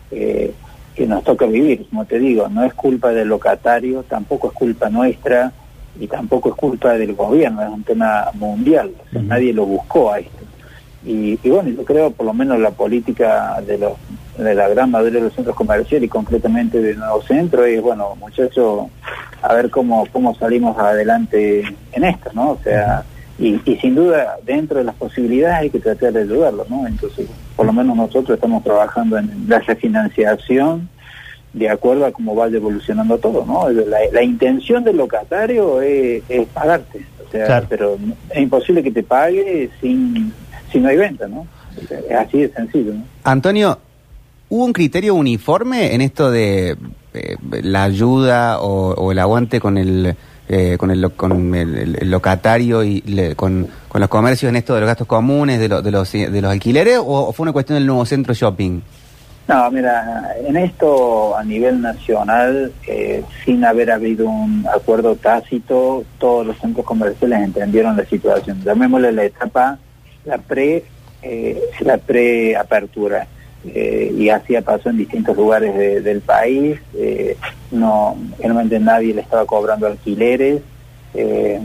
Eh, 0.09 0.53
que 0.99 1.07
nos 1.07 1.23
toca 1.23 1.45
vivir, 1.45 1.87
como 1.89 2.03
te 2.03 2.19
digo, 2.19 2.49
no 2.49 2.65
es 2.65 2.73
culpa 2.73 3.11
del 3.11 3.29
locatario, 3.29 4.03
tampoco 4.03 4.49
es 4.49 4.53
culpa 4.53 4.89
nuestra 4.89 5.49
y 5.97 6.07
tampoco 6.07 6.49
es 6.49 6.55
culpa 6.55 6.91
del 6.95 7.15
gobierno, 7.15 7.63
es 7.63 7.69
un 7.69 7.83
tema 7.83 8.25
mundial, 8.33 8.91
nadie 9.13 9.53
lo 9.53 9.65
buscó 9.65 10.11
a 10.11 10.19
esto. 10.19 10.43
Y, 11.05 11.37
bueno, 11.49 11.69
yo 11.69 11.85
creo 11.85 12.11
por 12.11 12.25
lo 12.25 12.33
menos 12.33 12.59
la 12.59 12.71
política 12.71 13.61
de 13.65 13.77
los 13.77 13.93
de 14.37 14.53
la 14.53 14.67
gran 14.67 14.91
mayoría 14.91 15.19
de 15.19 15.25
los 15.27 15.33
centros 15.33 15.55
comerciales 15.55 16.05
y 16.05 16.09
concretamente 16.09 16.81
del 16.81 16.99
nuevo 16.99 17.21
centro 17.21 17.63
es, 17.63 17.81
bueno, 17.81 18.17
muchachos, 18.19 18.87
a 19.41 19.53
ver 19.53 19.69
cómo, 19.69 20.05
cómo 20.11 20.35
salimos 20.35 20.77
adelante 20.77 21.63
en 21.93 22.03
esto, 22.03 22.29
¿no? 22.33 22.51
O 22.51 22.59
sea, 22.61 23.05
y, 23.39 23.77
sin 23.77 23.95
duda, 23.95 24.37
dentro 24.45 24.79
de 24.79 24.83
las 24.83 24.95
posibilidades 24.95 25.57
hay 25.59 25.69
que 25.69 25.79
tratar 25.79 26.11
de 26.11 26.23
ayudarlos, 26.23 26.69
¿no? 26.69 26.85
Entonces, 26.85 27.25
por 27.55 27.65
lo 27.65 27.71
menos 27.71 27.95
nosotros 27.95 28.35
estamos 28.35 28.63
trabajando 28.63 29.17
en 29.17 29.45
la 29.47 29.59
refinanciación 29.59 30.89
de 31.53 31.69
acuerdo 31.69 32.05
a 32.05 32.11
cómo 32.11 32.35
vaya 32.35 32.57
evolucionando 32.57 33.17
todo, 33.17 33.45
¿no? 33.45 33.69
La, 33.69 34.23
intención 34.23 34.83
del 34.83 34.97
locatario 34.97 35.81
es, 35.81 36.21
pagarte, 36.53 37.05
o 37.25 37.31
sea, 37.31 37.63
pero 37.67 37.97
es 38.29 38.39
imposible 38.39 38.83
que 38.83 38.91
te 38.91 39.03
pague 39.03 39.69
sin, 39.79 40.33
si 40.71 40.79
no 40.79 40.89
hay 40.89 40.97
venta, 40.97 41.27
¿no? 41.27 41.47
es 41.79 42.15
así 42.15 42.39
de 42.39 42.49
sencillo, 42.49 42.93
¿no? 42.93 43.05
Antonio, 43.23 43.79
¿hubo 44.49 44.65
un 44.65 44.73
criterio 44.73 45.15
uniforme 45.15 45.93
en 45.93 46.01
esto 46.01 46.29
de 46.29 46.75
eh, 47.13 47.35
la 47.63 47.83
ayuda 47.83 48.59
o 48.59 49.11
el 49.13 49.19
aguante 49.19 49.61
con 49.61 49.77
el 49.77 50.15
eh, 50.51 50.77
con, 50.79 50.89
el, 50.89 51.11
con 51.11 51.53
el, 51.53 52.09
locatario 52.09 52.83
y 52.83 53.01
con, 53.35 53.67
con, 53.87 54.01
los 54.01 54.09
comercios 54.09 54.49
en 54.49 54.55
esto 54.55 54.73
de 54.73 54.81
los 54.81 54.87
gastos 54.87 55.05
comunes, 55.05 55.59
de, 55.59 55.69
de, 55.69 55.91
los, 55.91 56.11
de 56.11 56.41
los 56.41 56.51
alquileres, 56.51 56.99
o, 56.99 57.31
fue 57.31 57.43
una 57.43 57.53
cuestión 57.53 57.77
del 57.77 57.85
nuevo 57.85 58.03
centro 58.03 58.33
shopping? 58.33 58.81
No, 59.47 59.69
mira, 59.69 60.31
en 60.43 60.57
esto 60.57 61.37
a 61.37 61.43
nivel 61.43 61.81
nacional, 61.81 62.71
eh, 62.87 63.23
sin 63.45 63.63
haber 63.63 63.91
habido 63.91 64.27
un 64.27 64.65
acuerdo 64.73 65.15
tácito, 65.15 66.03
todos 66.17 66.47
los 66.47 66.57
centros 66.57 66.85
comerciales 66.85 67.41
entendieron 67.41 67.95
la 67.95 68.05
situación. 68.05 68.59
Llamémosle 68.63 69.11
la 69.11 69.25
etapa, 69.25 69.77
la 70.25 70.39
pre, 70.39 70.83
eh, 71.21 71.61
la 71.81 71.97
pre-apertura. 71.97 73.27
Eh, 73.67 74.13
y 74.17 74.29
así 74.29 74.53
pasó 74.61 74.89
en 74.89 74.97
distintos 74.97 75.35
lugares 75.35 76.03
del 76.03 76.21
país. 76.21 76.79
Eh, 76.95 77.35
no, 77.71 78.17
realmente 78.39 78.79
nadie 78.79 79.13
le 79.13 79.21
estaba 79.21 79.45
cobrando 79.45 79.87
alquileres. 79.87 80.61
Eh, 81.13 81.59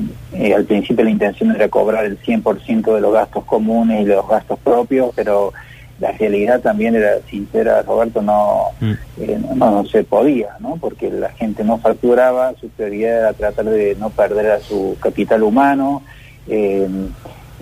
al 0.54 0.64
principio 0.64 1.04
la 1.04 1.10
intención 1.10 1.54
era 1.54 1.68
cobrar 1.68 2.04
el 2.04 2.18
100% 2.18 2.94
de 2.94 3.00
los 3.00 3.12
gastos 3.12 3.44
comunes 3.44 4.02
y 4.02 4.06
los 4.06 4.26
gastos 4.26 4.58
propios, 4.60 5.10
pero 5.14 5.52
la 6.00 6.10
realidad 6.12 6.60
también 6.60 6.96
era 6.96 7.20
sincera, 7.30 7.82
Roberto, 7.82 8.20
no, 8.22 8.70
Mm. 8.80 8.92
eh, 9.20 9.38
no, 9.54 9.70
no 9.70 9.84
se 9.84 10.02
podía, 10.02 10.56
¿no? 10.58 10.76
Porque 10.80 11.10
la 11.10 11.28
gente 11.30 11.62
no 11.62 11.78
facturaba, 11.78 12.54
su 12.60 12.68
prioridad 12.70 13.18
era 13.20 13.32
tratar 13.34 13.66
de 13.66 13.94
no 13.96 14.10
perder 14.10 14.50
a 14.50 14.60
su 14.60 14.96
capital 15.00 15.42
humano 15.44 16.02
eh, 16.48 16.88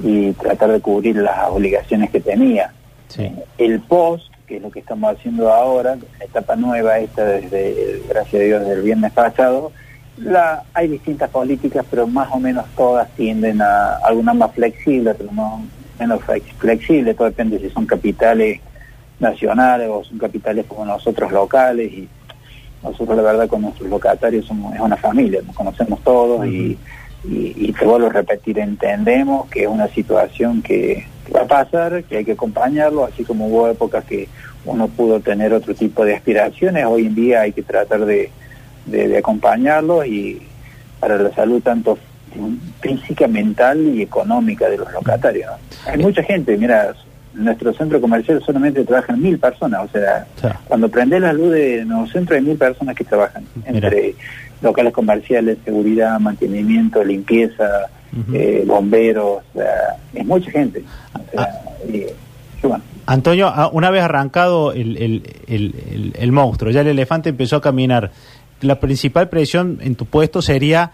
y 0.02 0.32
tratar 0.32 0.70
de 0.72 0.80
cubrir 0.80 1.16
las 1.16 1.50
obligaciones 1.50 2.10
que 2.10 2.20
tenía. 2.20 2.72
Sí. 3.12 3.30
El 3.58 3.80
post, 3.80 4.32
que 4.46 4.56
es 4.56 4.62
lo 4.62 4.70
que 4.70 4.80
estamos 4.80 5.14
haciendo 5.14 5.52
ahora, 5.52 5.96
la 6.18 6.24
etapa 6.24 6.56
nueva 6.56 6.98
esta 6.98 7.24
desde, 7.24 8.02
gracias 8.08 8.40
a 8.42 8.44
Dios, 8.44 8.60
desde 8.60 8.74
el 8.74 8.82
viernes 8.82 9.12
pasado, 9.12 9.72
la, 10.16 10.62
hay 10.74 10.88
distintas 10.88 11.30
políticas, 11.30 11.84
pero 11.90 12.06
más 12.06 12.28
o 12.32 12.38
menos 12.38 12.64
todas 12.76 13.08
tienden 13.10 13.60
a 13.62 13.96
algunas 13.96 14.34
más 14.36 14.52
flexibles, 14.52 15.14
otras 15.14 15.32
no- 15.32 15.64
menos 15.98 16.20
flex- 16.20 16.52
flexibles, 16.58 17.16
todo 17.16 17.28
depende 17.28 17.58
si 17.58 17.70
son 17.70 17.86
capitales 17.86 18.60
nacionales 19.20 19.88
o 19.90 20.02
son 20.04 20.18
capitales 20.18 20.64
como 20.66 20.84
nosotros 20.84 21.30
locales 21.32 21.92
y 21.92 22.08
nosotros 22.82 23.16
la 23.16 23.22
verdad 23.22 23.46
con 23.48 23.62
nuestros 23.62 23.88
locatarios 23.88 24.46
somos 24.46 24.74
es 24.74 24.80
una 24.80 24.96
familia, 24.96 25.40
nos 25.46 25.54
conocemos 25.54 26.00
todos 26.02 26.44
y, 26.46 26.76
y, 27.24 27.54
y 27.56 27.72
te 27.72 27.84
vuelvo 27.84 28.08
a 28.08 28.12
repetir, 28.12 28.58
entendemos 28.58 29.48
que 29.48 29.62
es 29.62 29.68
una 29.68 29.88
situación 29.88 30.62
que, 30.62 31.06
que 31.26 31.32
va 31.32 31.42
a 31.42 31.46
pasar, 31.46 32.04
que 32.04 32.18
hay 32.18 32.24
que 32.24 32.32
acompañarlo, 32.32 33.04
así 33.04 33.24
como 33.24 33.46
hubo 33.46 33.68
épocas 33.68 34.04
que 34.04 34.28
uno 34.64 34.88
pudo 34.88 35.20
tener 35.20 35.52
otro 35.52 35.74
tipo 35.74 36.04
de 36.04 36.14
aspiraciones, 36.14 36.84
hoy 36.86 37.06
en 37.06 37.14
día 37.14 37.42
hay 37.42 37.52
que 37.52 37.62
tratar 37.62 38.04
de, 38.04 38.30
de, 38.86 39.08
de 39.08 39.18
acompañarlo 39.18 40.04
y 40.04 40.42
para 41.00 41.16
la 41.16 41.32
salud 41.34 41.62
tanto 41.62 41.98
física, 42.80 43.26
mental 43.26 43.80
y 43.94 44.02
económica 44.02 44.68
de 44.68 44.78
los 44.78 44.92
locatarios. 44.92 45.50
¿no? 45.50 45.90
Hay 45.90 45.98
mucha 45.98 46.22
gente, 46.22 46.56
mira, 46.56 46.94
en 47.36 47.44
nuestro 47.44 47.72
centro 47.72 48.00
comercial 48.00 48.42
solamente 48.44 48.84
trabajan 48.84 49.20
mil 49.20 49.38
personas, 49.38 49.82
o 49.84 49.88
sea, 49.92 50.26
cuando 50.68 50.88
prende 50.88 51.18
la 51.20 51.32
luz 51.32 51.52
de 51.52 51.84
nuevo 51.84 52.06
centro 52.06 52.36
hay 52.36 52.42
mil 52.42 52.56
personas 52.56 52.94
que 52.94 53.04
trabajan, 53.04 53.44
Mira. 53.66 53.88
entre 53.88 54.14
locales 54.60 54.92
comerciales, 54.92 55.58
seguridad, 55.64 56.18
mantenimiento, 56.20 57.02
limpieza, 57.04 57.64
eh, 58.32 58.62
bomberos, 58.66 59.42
o 59.54 59.58
sea, 59.58 59.96
es 60.12 60.26
mucha 60.26 60.50
gente. 60.50 60.84
O 61.14 61.30
sea, 61.32 61.48
y- 61.88 61.96
y 61.96 62.66
bueno, 62.66 62.82
Antonio, 63.06 63.48
ah, 63.52 63.68
una 63.72 63.90
vez 63.90 64.02
arrancado 64.02 64.72
el, 64.72 64.96
el- 64.98 65.22
el- 65.48 65.74
el- 65.90 66.12
el 66.18 66.32
monstruo, 66.32 66.70
ya 66.70 66.82
el 66.82 66.88
elefante 66.88 67.30
empezó 67.30 67.56
a 67.56 67.60
caminar, 67.62 68.12
la 68.60 68.78
principal 68.78 69.28
presión 69.28 69.78
en 69.80 69.96
tu 69.96 70.04
puesto 70.06 70.40
sería 70.42 70.92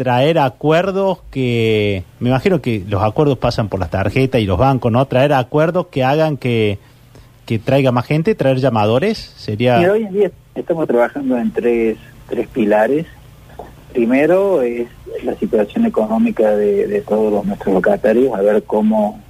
traer 0.00 0.38
acuerdos 0.38 1.18
que, 1.30 2.04
me 2.20 2.30
imagino 2.30 2.62
que 2.62 2.82
los 2.88 3.02
acuerdos 3.02 3.36
pasan 3.36 3.68
por 3.68 3.78
las 3.80 3.90
tarjetas 3.90 4.40
y 4.40 4.46
los 4.46 4.56
bancos, 4.56 4.90
¿no? 4.90 5.04
Traer 5.04 5.34
acuerdos 5.34 5.88
que 5.88 6.02
hagan 6.02 6.38
que, 6.38 6.78
que 7.44 7.58
traiga 7.58 7.92
más 7.92 8.06
gente, 8.06 8.34
traer 8.34 8.56
llamadores, 8.60 9.18
sería... 9.36 9.76
Mira, 9.76 9.92
hoy 9.92 10.04
en 10.04 10.12
día 10.14 10.30
estamos 10.54 10.86
trabajando 10.88 11.36
en 11.36 11.50
tres, 11.50 11.98
tres 12.30 12.48
pilares. 12.48 13.04
Primero 13.92 14.62
es 14.62 14.88
la 15.22 15.34
situación 15.34 15.84
económica 15.84 16.56
de, 16.56 16.86
de 16.86 17.02
todos 17.02 17.30
los- 17.30 17.44
nuestros 17.44 17.74
locatarios, 17.74 18.32
a 18.34 18.40
ver 18.40 18.62
cómo, 18.62 19.20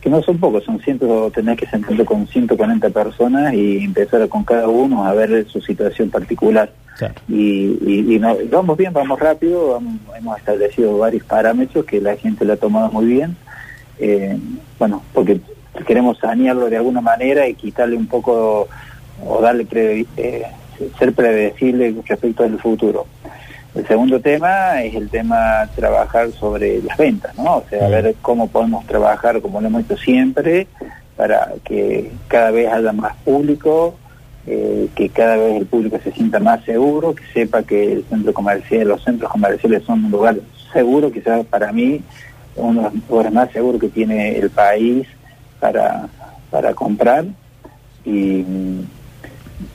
que 0.00 0.08
no 0.10 0.22
son 0.22 0.38
pocos, 0.38 0.64
son 0.64 0.80
cientos, 0.80 1.32
tener 1.32 1.56
que 1.56 1.66
sentarte 1.66 2.04
con 2.04 2.26
140 2.26 2.88
personas 2.90 3.52
y 3.54 3.78
empezar 3.84 4.26
con 4.28 4.44
cada 4.44 4.66
uno 4.68 5.04
a 5.04 5.12
ver 5.12 5.46
su 5.48 5.60
situación 5.60 6.08
particular. 6.10 6.72
Claro. 6.98 7.14
Y, 7.28 7.78
y, 7.84 8.14
y 8.14 8.18
no- 8.18 8.36
vamos 8.50 8.76
bien, 8.76 8.92
vamos 8.92 9.18
rápido, 9.20 9.72
vamos- 9.72 9.94
hemos 10.18 10.38
establecido 10.38 10.98
varios 10.98 11.24
parámetros 11.24 11.84
que 11.84 12.00
la 12.00 12.16
gente 12.16 12.44
lo 12.44 12.54
ha 12.54 12.56
tomado 12.56 12.90
muy 12.90 13.06
bien. 13.06 13.36
Eh, 13.98 14.38
bueno, 14.78 15.02
porque 15.12 15.40
queremos 15.86 16.18
sanearlo 16.18 16.68
de 16.70 16.76
alguna 16.78 17.00
manera 17.00 17.46
y 17.48 17.54
quitarle 17.54 17.96
un 17.96 18.06
poco 18.06 18.68
o 19.24 19.40
darle 19.42 19.66
pre- 19.66 20.06
eh, 20.16 20.42
ser 20.98 21.12
predecible 21.12 21.94
respecto 22.06 22.42
al 22.42 22.58
futuro. 22.58 23.06
El 23.74 23.86
segundo 23.86 24.18
tema 24.20 24.82
es 24.82 24.94
el 24.94 25.08
tema 25.08 25.68
trabajar 25.76 26.30
sobre 26.32 26.82
las 26.82 26.96
ventas, 26.98 27.36
¿no? 27.38 27.58
O 27.58 27.64
sea, 27.70 27.86
Mm. 27.88 27.90
ver 27.92 28.14
cómo 28.20 28.48
podemos 28.48 28.84
trabajar, 28.86 29.40
como 29.40 29.60
lo 29.60 29.68
hemos 29.68 29.82
hecho 29.84 29.96
siempre, 29.96 30.66
para 31.16 31.52
que 31.64 32.10
cada 32.28 32.50
vez 32.50 32.72
haya 32.72 32.92
más 32.92 33.14
público, 33.24 33.94
eh, 34.46 34.88
que 34.96 35.08
cada 35.10 35.36
vez 35.36 35.56
el 35.56 35.66
público 35.66 35.98
se 36.02 36.10
sienta 36.12 36.40
más 36.40 36.64
seguro, 36.64 37.14
que 37.14 37.22
sepa 37.32 37.62
que 37.62 37.92
el 37.92 38.04
centro 38.04 38.32
comercial, 38.34 38.88
los 38.88 39.04
centros 39.04 39.30
comerciales 39.30 39.84
son 39.84 40.04
un 40.06 40.10
lugar 40.10 40.36
seguro, 40.72 41.12
quizás 41.12 41.44
para 41.46 41.70
mí 41.72 42.00
uno 42.56 42.82
de 42.82 42.90
los 42.96 43.08
lugares 43.08 43.32
más 43.32 43.50
seguros 43.52 43.80
que 43.80 43.88
tiene 43.88 44.36
el 44.38 44.50
país 44.50 45.06
para, 45.60 46.08
para 46.50 46.74
comprar 46.74 47.24
y 48.04 48.44
mm, 48.48 48.80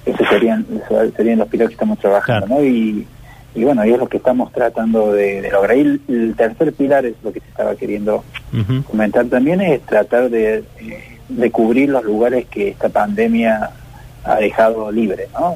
esos 0.06 0.28
serían, 0.28 0.66
esos 0.84 1.14
serían 1.16 1.40
los 1.40 1.48
pilares 1.48 1.70
que 1.70 1.76
estamos 1.76 2.00
trabajando, 2.00 2.48
Claro. 2.48 2.62
¿no? 2.62 2.68
Y, 2.68 3.08
y 3.56 3.64
bueno, 3.64 3.86
y 3.86 3.92
es 3.94 3.98
lo 3.98 4.08
que 4.08 4.18
estamos 4.18 4.52
tratando 4.52 5.14
de, 5.14 5.42
de 5.42 5.50
lograr. 5.52 5.78
Y 5.78 5.82
el, 5.82 6.02
el 6.10 6.36
tercer 6.36 6.74
pilar 6.74 7.06
es 7.06 7.16
lo 7.24 7.32
que 7.32 7.40
se 7.40 7.48
estaba 7.48 7.76
queriendo 7.76 8.24
comentar 8.88 9.26
también 9.26 9.60
es 9.62 9.82
tratar 9.82 10.30
de, 10.30 10.64
de 11.30 11.52
cubrir 11.52 11.90
los 11.90 12.04
lugares 12.04 12.46
que 12.46 12.70
esta 12.70 12.90
pandemia 12.90 13.72
ha 14.24 14.36
dejado 14.36 14.92
libre, 14.92 15.28
¿no? 15.34 15.54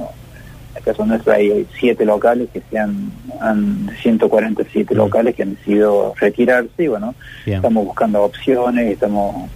En 0.71 0.77
el 0.77 0.83
caso 0.83 1.05
nuestro 1.05 1.33
hay 1.33 1.65
siete 1.79 2.05
locales 2.05 2.47
que 2.53 2.61
se 2.69 2.77
han, 2.77 3.11
han 3.41 3.89
147 4.01 4.93
Mm. 4.93 4.97
locales 4.97 5.35
que 5.35 5.43
han 5.43 5.55
decidido 5.55 6.13
retirarse 6.19 6.83
y 6.83 6.87
bueno, 6.87 7.15
Bien. 7.45 7.57
estamos 7.57 7.85
buscando 7.85 8.23
opciones, 8.23 8.91
estamos 8.93 9.49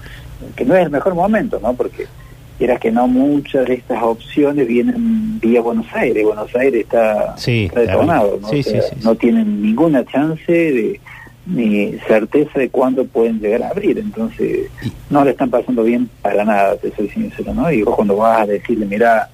que 0.56 0.66
no 0.66 0.76
es 0.76 0.84
el 0.84 0.90
mejor 0.90 1.14
momento, 1.16 1.60
¿no? 1.62 1.74
Porque 1.74 2.08
quieras 2.58 2.80
que 2.80 2.92
no 2.92 3.08
muchas 3.08 3.68
de 3.68 3.76
estas 3.76 4.02
opciones 4.04 4.68
vienen 4.68 5.40
vía 5.40 5.62
Buenos 5.62 5.88
Aires, 5.94 6.24
Buenos 6.24 6.56
Aires 6.56 6.82
está, 6.82 7.36
Sí, 7.38 7.66
está 7.66 7.82
detonado, 7.82 8.40
¿no? 8.42 8.48
sí, 8.50 8.60
O 8.60 8.64
sea, 8.64 8.82
sí, 8.82 8.88
sí, 8.94 9.02
no 9.04 9.16
tienen 9.16 9.62
ninguna 9.62 10.06
chance 10.06 10.52
de 10.52 11.00
ni 11.46 11.94
certeza 12.08 12.58
de 12.58 12.70
cuándo 12.70 13.04
pueden 13.06 13.40
llegar 13.40 13.64
a 13.64 13.70
abrir, 13.70 13.98
entonces 14.00 14.70
no 15.10 15.26
le 15.26 15.32
están 15.32 15.50
pasando 15.50 15.84
bien 15.84 16.10
para 16.22 16.46
nada, 16.46 16.78
te 16.78 16.92
soy 16.96 17.10
sincero, 17.10 17.54
¿no? 17.54 17.70
Y 17.70 17.84
vos 17.84 17.96
cuando 17.96 18.16
vas 18.16 18.42
a 18.42 18.46
decirle, 18.46 18.86
mira, 18.86 19.30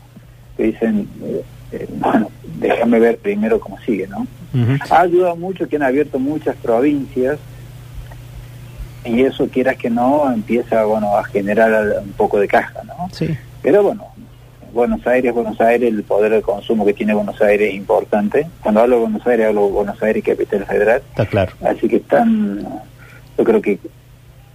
te 0.58 0.64
dicen, 0.64 1.08
eh, 1.24 1.44
eh, 1.72 1.88
bueno, 2.00 2.32
déjame 2.60 3.00
ver 3.00 3.18
primero 3.20 3.60
cómo 3.60 3.78
sigue, 3.82 4.08
¿no? 4.08 4.26
Ha 4.90 5.02
ayudado 5.02 5.36
mucho 5.36 5.70
que 5.70 5.76
han 5.76 5.84
abierto 5.84 6.18
muchas 6.18 6.56
provincias 6.56 7.38
y 9.06 9.22
eso 9.22 9.48
quieras 9.48 9.78
que 9.78 9.90
no 9.90 10.32
empieza 10.32 10.84
bueno 10.84 11.18
a 11.18 11.24
generar 11.24 12.02
un 12.04 12.12
poco 12.14 12.40
de 12.40 12.48
caja, 12.48 12.82
¿no? 12.84 13.10
Sí. 13.12 13.38
Pero 13.62 13.84
bueno, 13.84 14.06
Buenos 14.74 15.06
Aires, 15.08 15.34
Buenos 15.34 15.60
Aires, 15.62 15.92
el 15.92 16.04
poder 16.04 16.32
de 16.32 16.42
consumo 16.42 16.86
que 16.86 16.94
tiene 16.94 17.14
Buenos 17.14 17.42
Aires 17.42 17.70
es 17.70 17.76
importante. 17.76 18.48
Cuando 18.62 18.82
hablo 18.82 18.98
de 18.98 19.02
Buenos 19.04 19.28
Aires, 19.28 19.48
hablo 19.48 19.66
de 19.66 19.72
Buenos 19.72 20.04
Aires 20.04 20.24
Capital 20.24 20.66
Federal. 20.66 21.02
Está 21.10 21.26
claro. 21.26 21.52
Así 21.64 21.88
que 21.88 21.98
están, 21.98 22.66
yo 23.38 23.44
creo 23.44 23.62
que, 23.62 23.80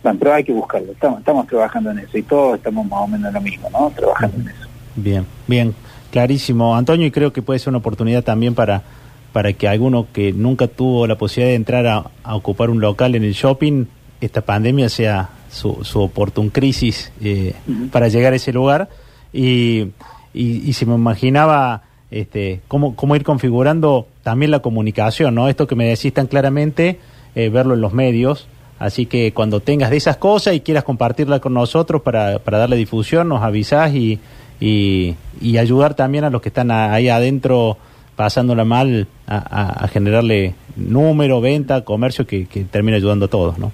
bueno, 0.02 0.18
pero 0.18 0.34
hay 0.34 0.44
que 0.44 0.52
buscarlo. 0.52 0.92
Estamos, 0.92 1.20
estamos 1.20 1.46
trabajando 1.46 1.90
en 1.90 1.98
eso 2.00 2.16
y 2.16 2.22
todos 2.22 2.56
estamos 2.56 2.86
más 2.86 3.00
o 3.00 3.06
menos 3.08 3.28
en 3.28 3.34
lo 3.34 3.40
mismo, 3.40 3.68
¿no? 3.70 3.90
Trabajando 3.94 4.36
en 4.40 4.48
eso. 4.48 4.68
Bien, 4.96 5.26
bien, 5.46 5.74
clarísimo, 6.12 6.76
Antonio, 6.76 7.06
y 7.06 7.10
creo 7.10 7.32
que 7.32 7.42
puede 7.42 7.58
ser 7.58 7.70
una 7.70 7.78
oportunidad 7.78 8.22
también 8.22 8.54
para, 8.54 8.82
para 9.32 9.52
que 9.52 9.66
alguno 9.66 10.06
que 10.12 10.32
nunca 10.32 10.68
tuvo 10.68 11.06
la 11.06 11.16
posibilidad 11.16 11.50
de 11.50 11.56
entrar 11.56 11.86
a, 11.86 12.04
a 12.22 12.36
ocupar 12.36 12.70
un 12.70 12.80
local 12.80 13.16
en 13.16 13.24
el 13.24 13.32
shopping, 13.32 13.86
esta 14.26 14.40
pandemia 14.42 14.88
sea 14.88 15.30
su, 15.50 15.78
su 15.84 16.00
oportun 16.00 16.50
crisis 16.50 17.12
eh, 17.22 17.54
para 17.92 18.08
llegar 18.08 18.32
a 18.32 18.36
ese 18.36 18.52
lugar. 18.52 18.88
Y, 19.32 19.88
y, 20.32 20.68
y 20.68 20.72
se 20.72 20.86
me 20.86 20.94
imaginaba 20.94 21.82
este, 22.10 22.60
cómo, 22.68 22.94
cómo 22.96 23.16
ir 23.16 23.24
configurando 23.24 24.06
también 24.22 24.50
la 24.50 24.60
comunicación, 24.60 25.34
¿no? 25.34 25.48
Esto 25.48 25.66
que 25.66 25.74
me 25.74 25.86
decís 25.86 26.12
tan 26.14 26.26
claramente, 26.26 26.98
eh, 27.34 27.48
verlo 27.48 27.74
en 27.74 27.80
los 27.80 27.92
medios. 27.92 28.46
Así 28.78 29.06
que 29.06 29.32
cuando 29.32 29.60
tengas 29.60 29.90
de 29.90 29.96
esas 29.96 30.16
cosas 30.16 30.54
y 30.54 30.60
quieras 30.60 30.84
compartirla 30.84 31.40
con 31.40 31.54
nosotros 31.54 32.02
para, 32.02 32.38
para 32.40 32.58
darle 32.58 32.76
difusión, 32.76 33.28
nos 33.28 33.42
avisás 33.42 33.94
y, 33.94 34.18
y, 34.60 35.14
y 35.40 35.58
ayudar 35.58 35.94
también 35.94 36.24
a 36.24 36.30
los 36.30 36.42
que 36.42 36.48
están 36.48 36.70
ahí 36.70 37.08
adentro 37.08 37.76
pasándola 38.16 38.64
mal 38.64 39.06
a, 39.26 39.36
a- 39.36 39.84
a 39.84 39.88
generarle 39.88 40.54
número, 40.76 41.40
venta, 41.40 41.84
comercio 41.84 42.26
que, 42.26 42.46
que 42.46 42.64
termine 42.64 42.96
ayudando 42.96 43.26
a 43.26 43.28
todos, 43.28 43.58
¿no? 43.58 43.72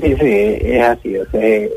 Sí, 0.00 0.14
sí, 0.20 0.58
es 0.62 0.82
así. 0.82 1.16
O 1.16 1.28
sea, 1.30 1.68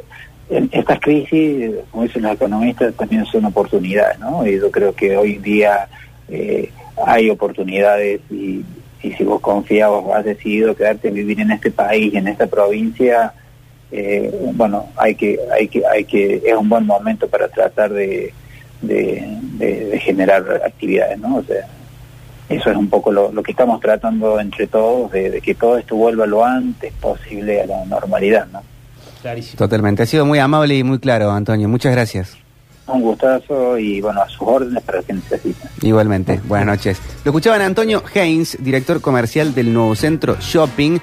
estas 0.71 0.99
crisis, 0.99 1.71
como 1.91 2.03
dicen 2.03 2.23
los 2.23 2.33
economistas, 2.33 2.93
también 2.95 3.25
son 3.25 3.45
oportunidades, 3.45 4.19
¿no? 4.19 4.45
Y 4.45 4.59
yo 4.59 4.69
creo 4.69 4.93
que 4.93 5.15
hoy 5.17 5.35
en 5.35 5.41
día 5.41 5.87
eh, 6.29 6.69
hay 7.05 7.29
oportunidades 7.29 8.21
y, 8.29 8.63
si 9.01 9.23
vos 9.23 9.41
confiabas 9.41 10.03
o 10.05 10.13
has 10.13 10.23
decidido 10.25 10.75
quedarte 10.75 11.09
vivir 11.09 11.39
en 11.39 11.51
este 11.51 11.71
país, 11.71 12.13
en 12.13 12.27
esta 12.27 12.45
provincia, 12.45 13.33
eh, 13.91 14.31
bueno, 14.53 14.87
hay 14.95 15.15
que, 15.15 15.39
hay 15.51 15.67
que, 15.67 15.81
hay 15.87 16.03
que, 16.05 16.41
es 16.45 16.53
un 16.55 16.69
buen 16.69 16.85
momento 16.85 17.27
para 17.27 17.47
tratar 17.47 17.91
de- 17.91 18.31
de 18.81 19.99
generar 20.03 20.61
actividades, 20.65 21.17
¿no? 21.19 21.37
O 21.37 21.43
sea, 21.43 21.67
eso 22.49 22.69
es 22.69 22.77
un 22.77 22.89
poco 22.89 23.11
lo, 23.11 23.31
lo 23.31 23.43
que 23.43 23.51
estamos 23.51 23.79
tratando 23.79 24.39
entre 24.39 24.67
todos, 24.67 25.11
de, 25.11 25.29
de 25.29 25.41
que 25.41 25.55
todo 25.55 25.77
esto 25.77 25.95
vuelva 25.95 26.25
lo 26.25 26.43
antes 26.43 26.93
posible 26.93 27.61
a 27.61 27.65
la 27.65 27.85
normalidad, 27.85 28.47
¿no? 28.51 28.61
Clarísimo. 29.21 29.57
Totalmente. 29.57 30.03
Ha 30.03 30.05
sido 30.05 30.25
muy 30.25 30.39
amable 30.39 30.75
y 30.77 30.83
muy 30.83 30.99
claro, 30.99 31.31
Antonio. 31.31 31.69
Muchas 31.69 31.91
gracias. 31.91 32.37
Un 32.87 33.01
gustazo 33.03 33.77
y 33.77 34.01
bueno, 34.01 34.21
a 34.21 34.27
sus 34.27 34.41
órdenes 34.41 34.83
para 34.83 35.01
que 35.03 35.13
necesiten. 35.13 35.69
Igualmente. 35.81 36.41
Buenas 36.45 36.65
noches. 36.65 36.99
Lo 37.23 37.31
escuchaban 37.31 37.61
Antonio 37.61 38.03
Haynes, 38.13 38.57
director 38.59 38.99
comercial 38.99 39.53
del 39.53 39.71
Nuevo 39.71 39.95
Centro 39.95 40.35
Shopping. 40.41 40.99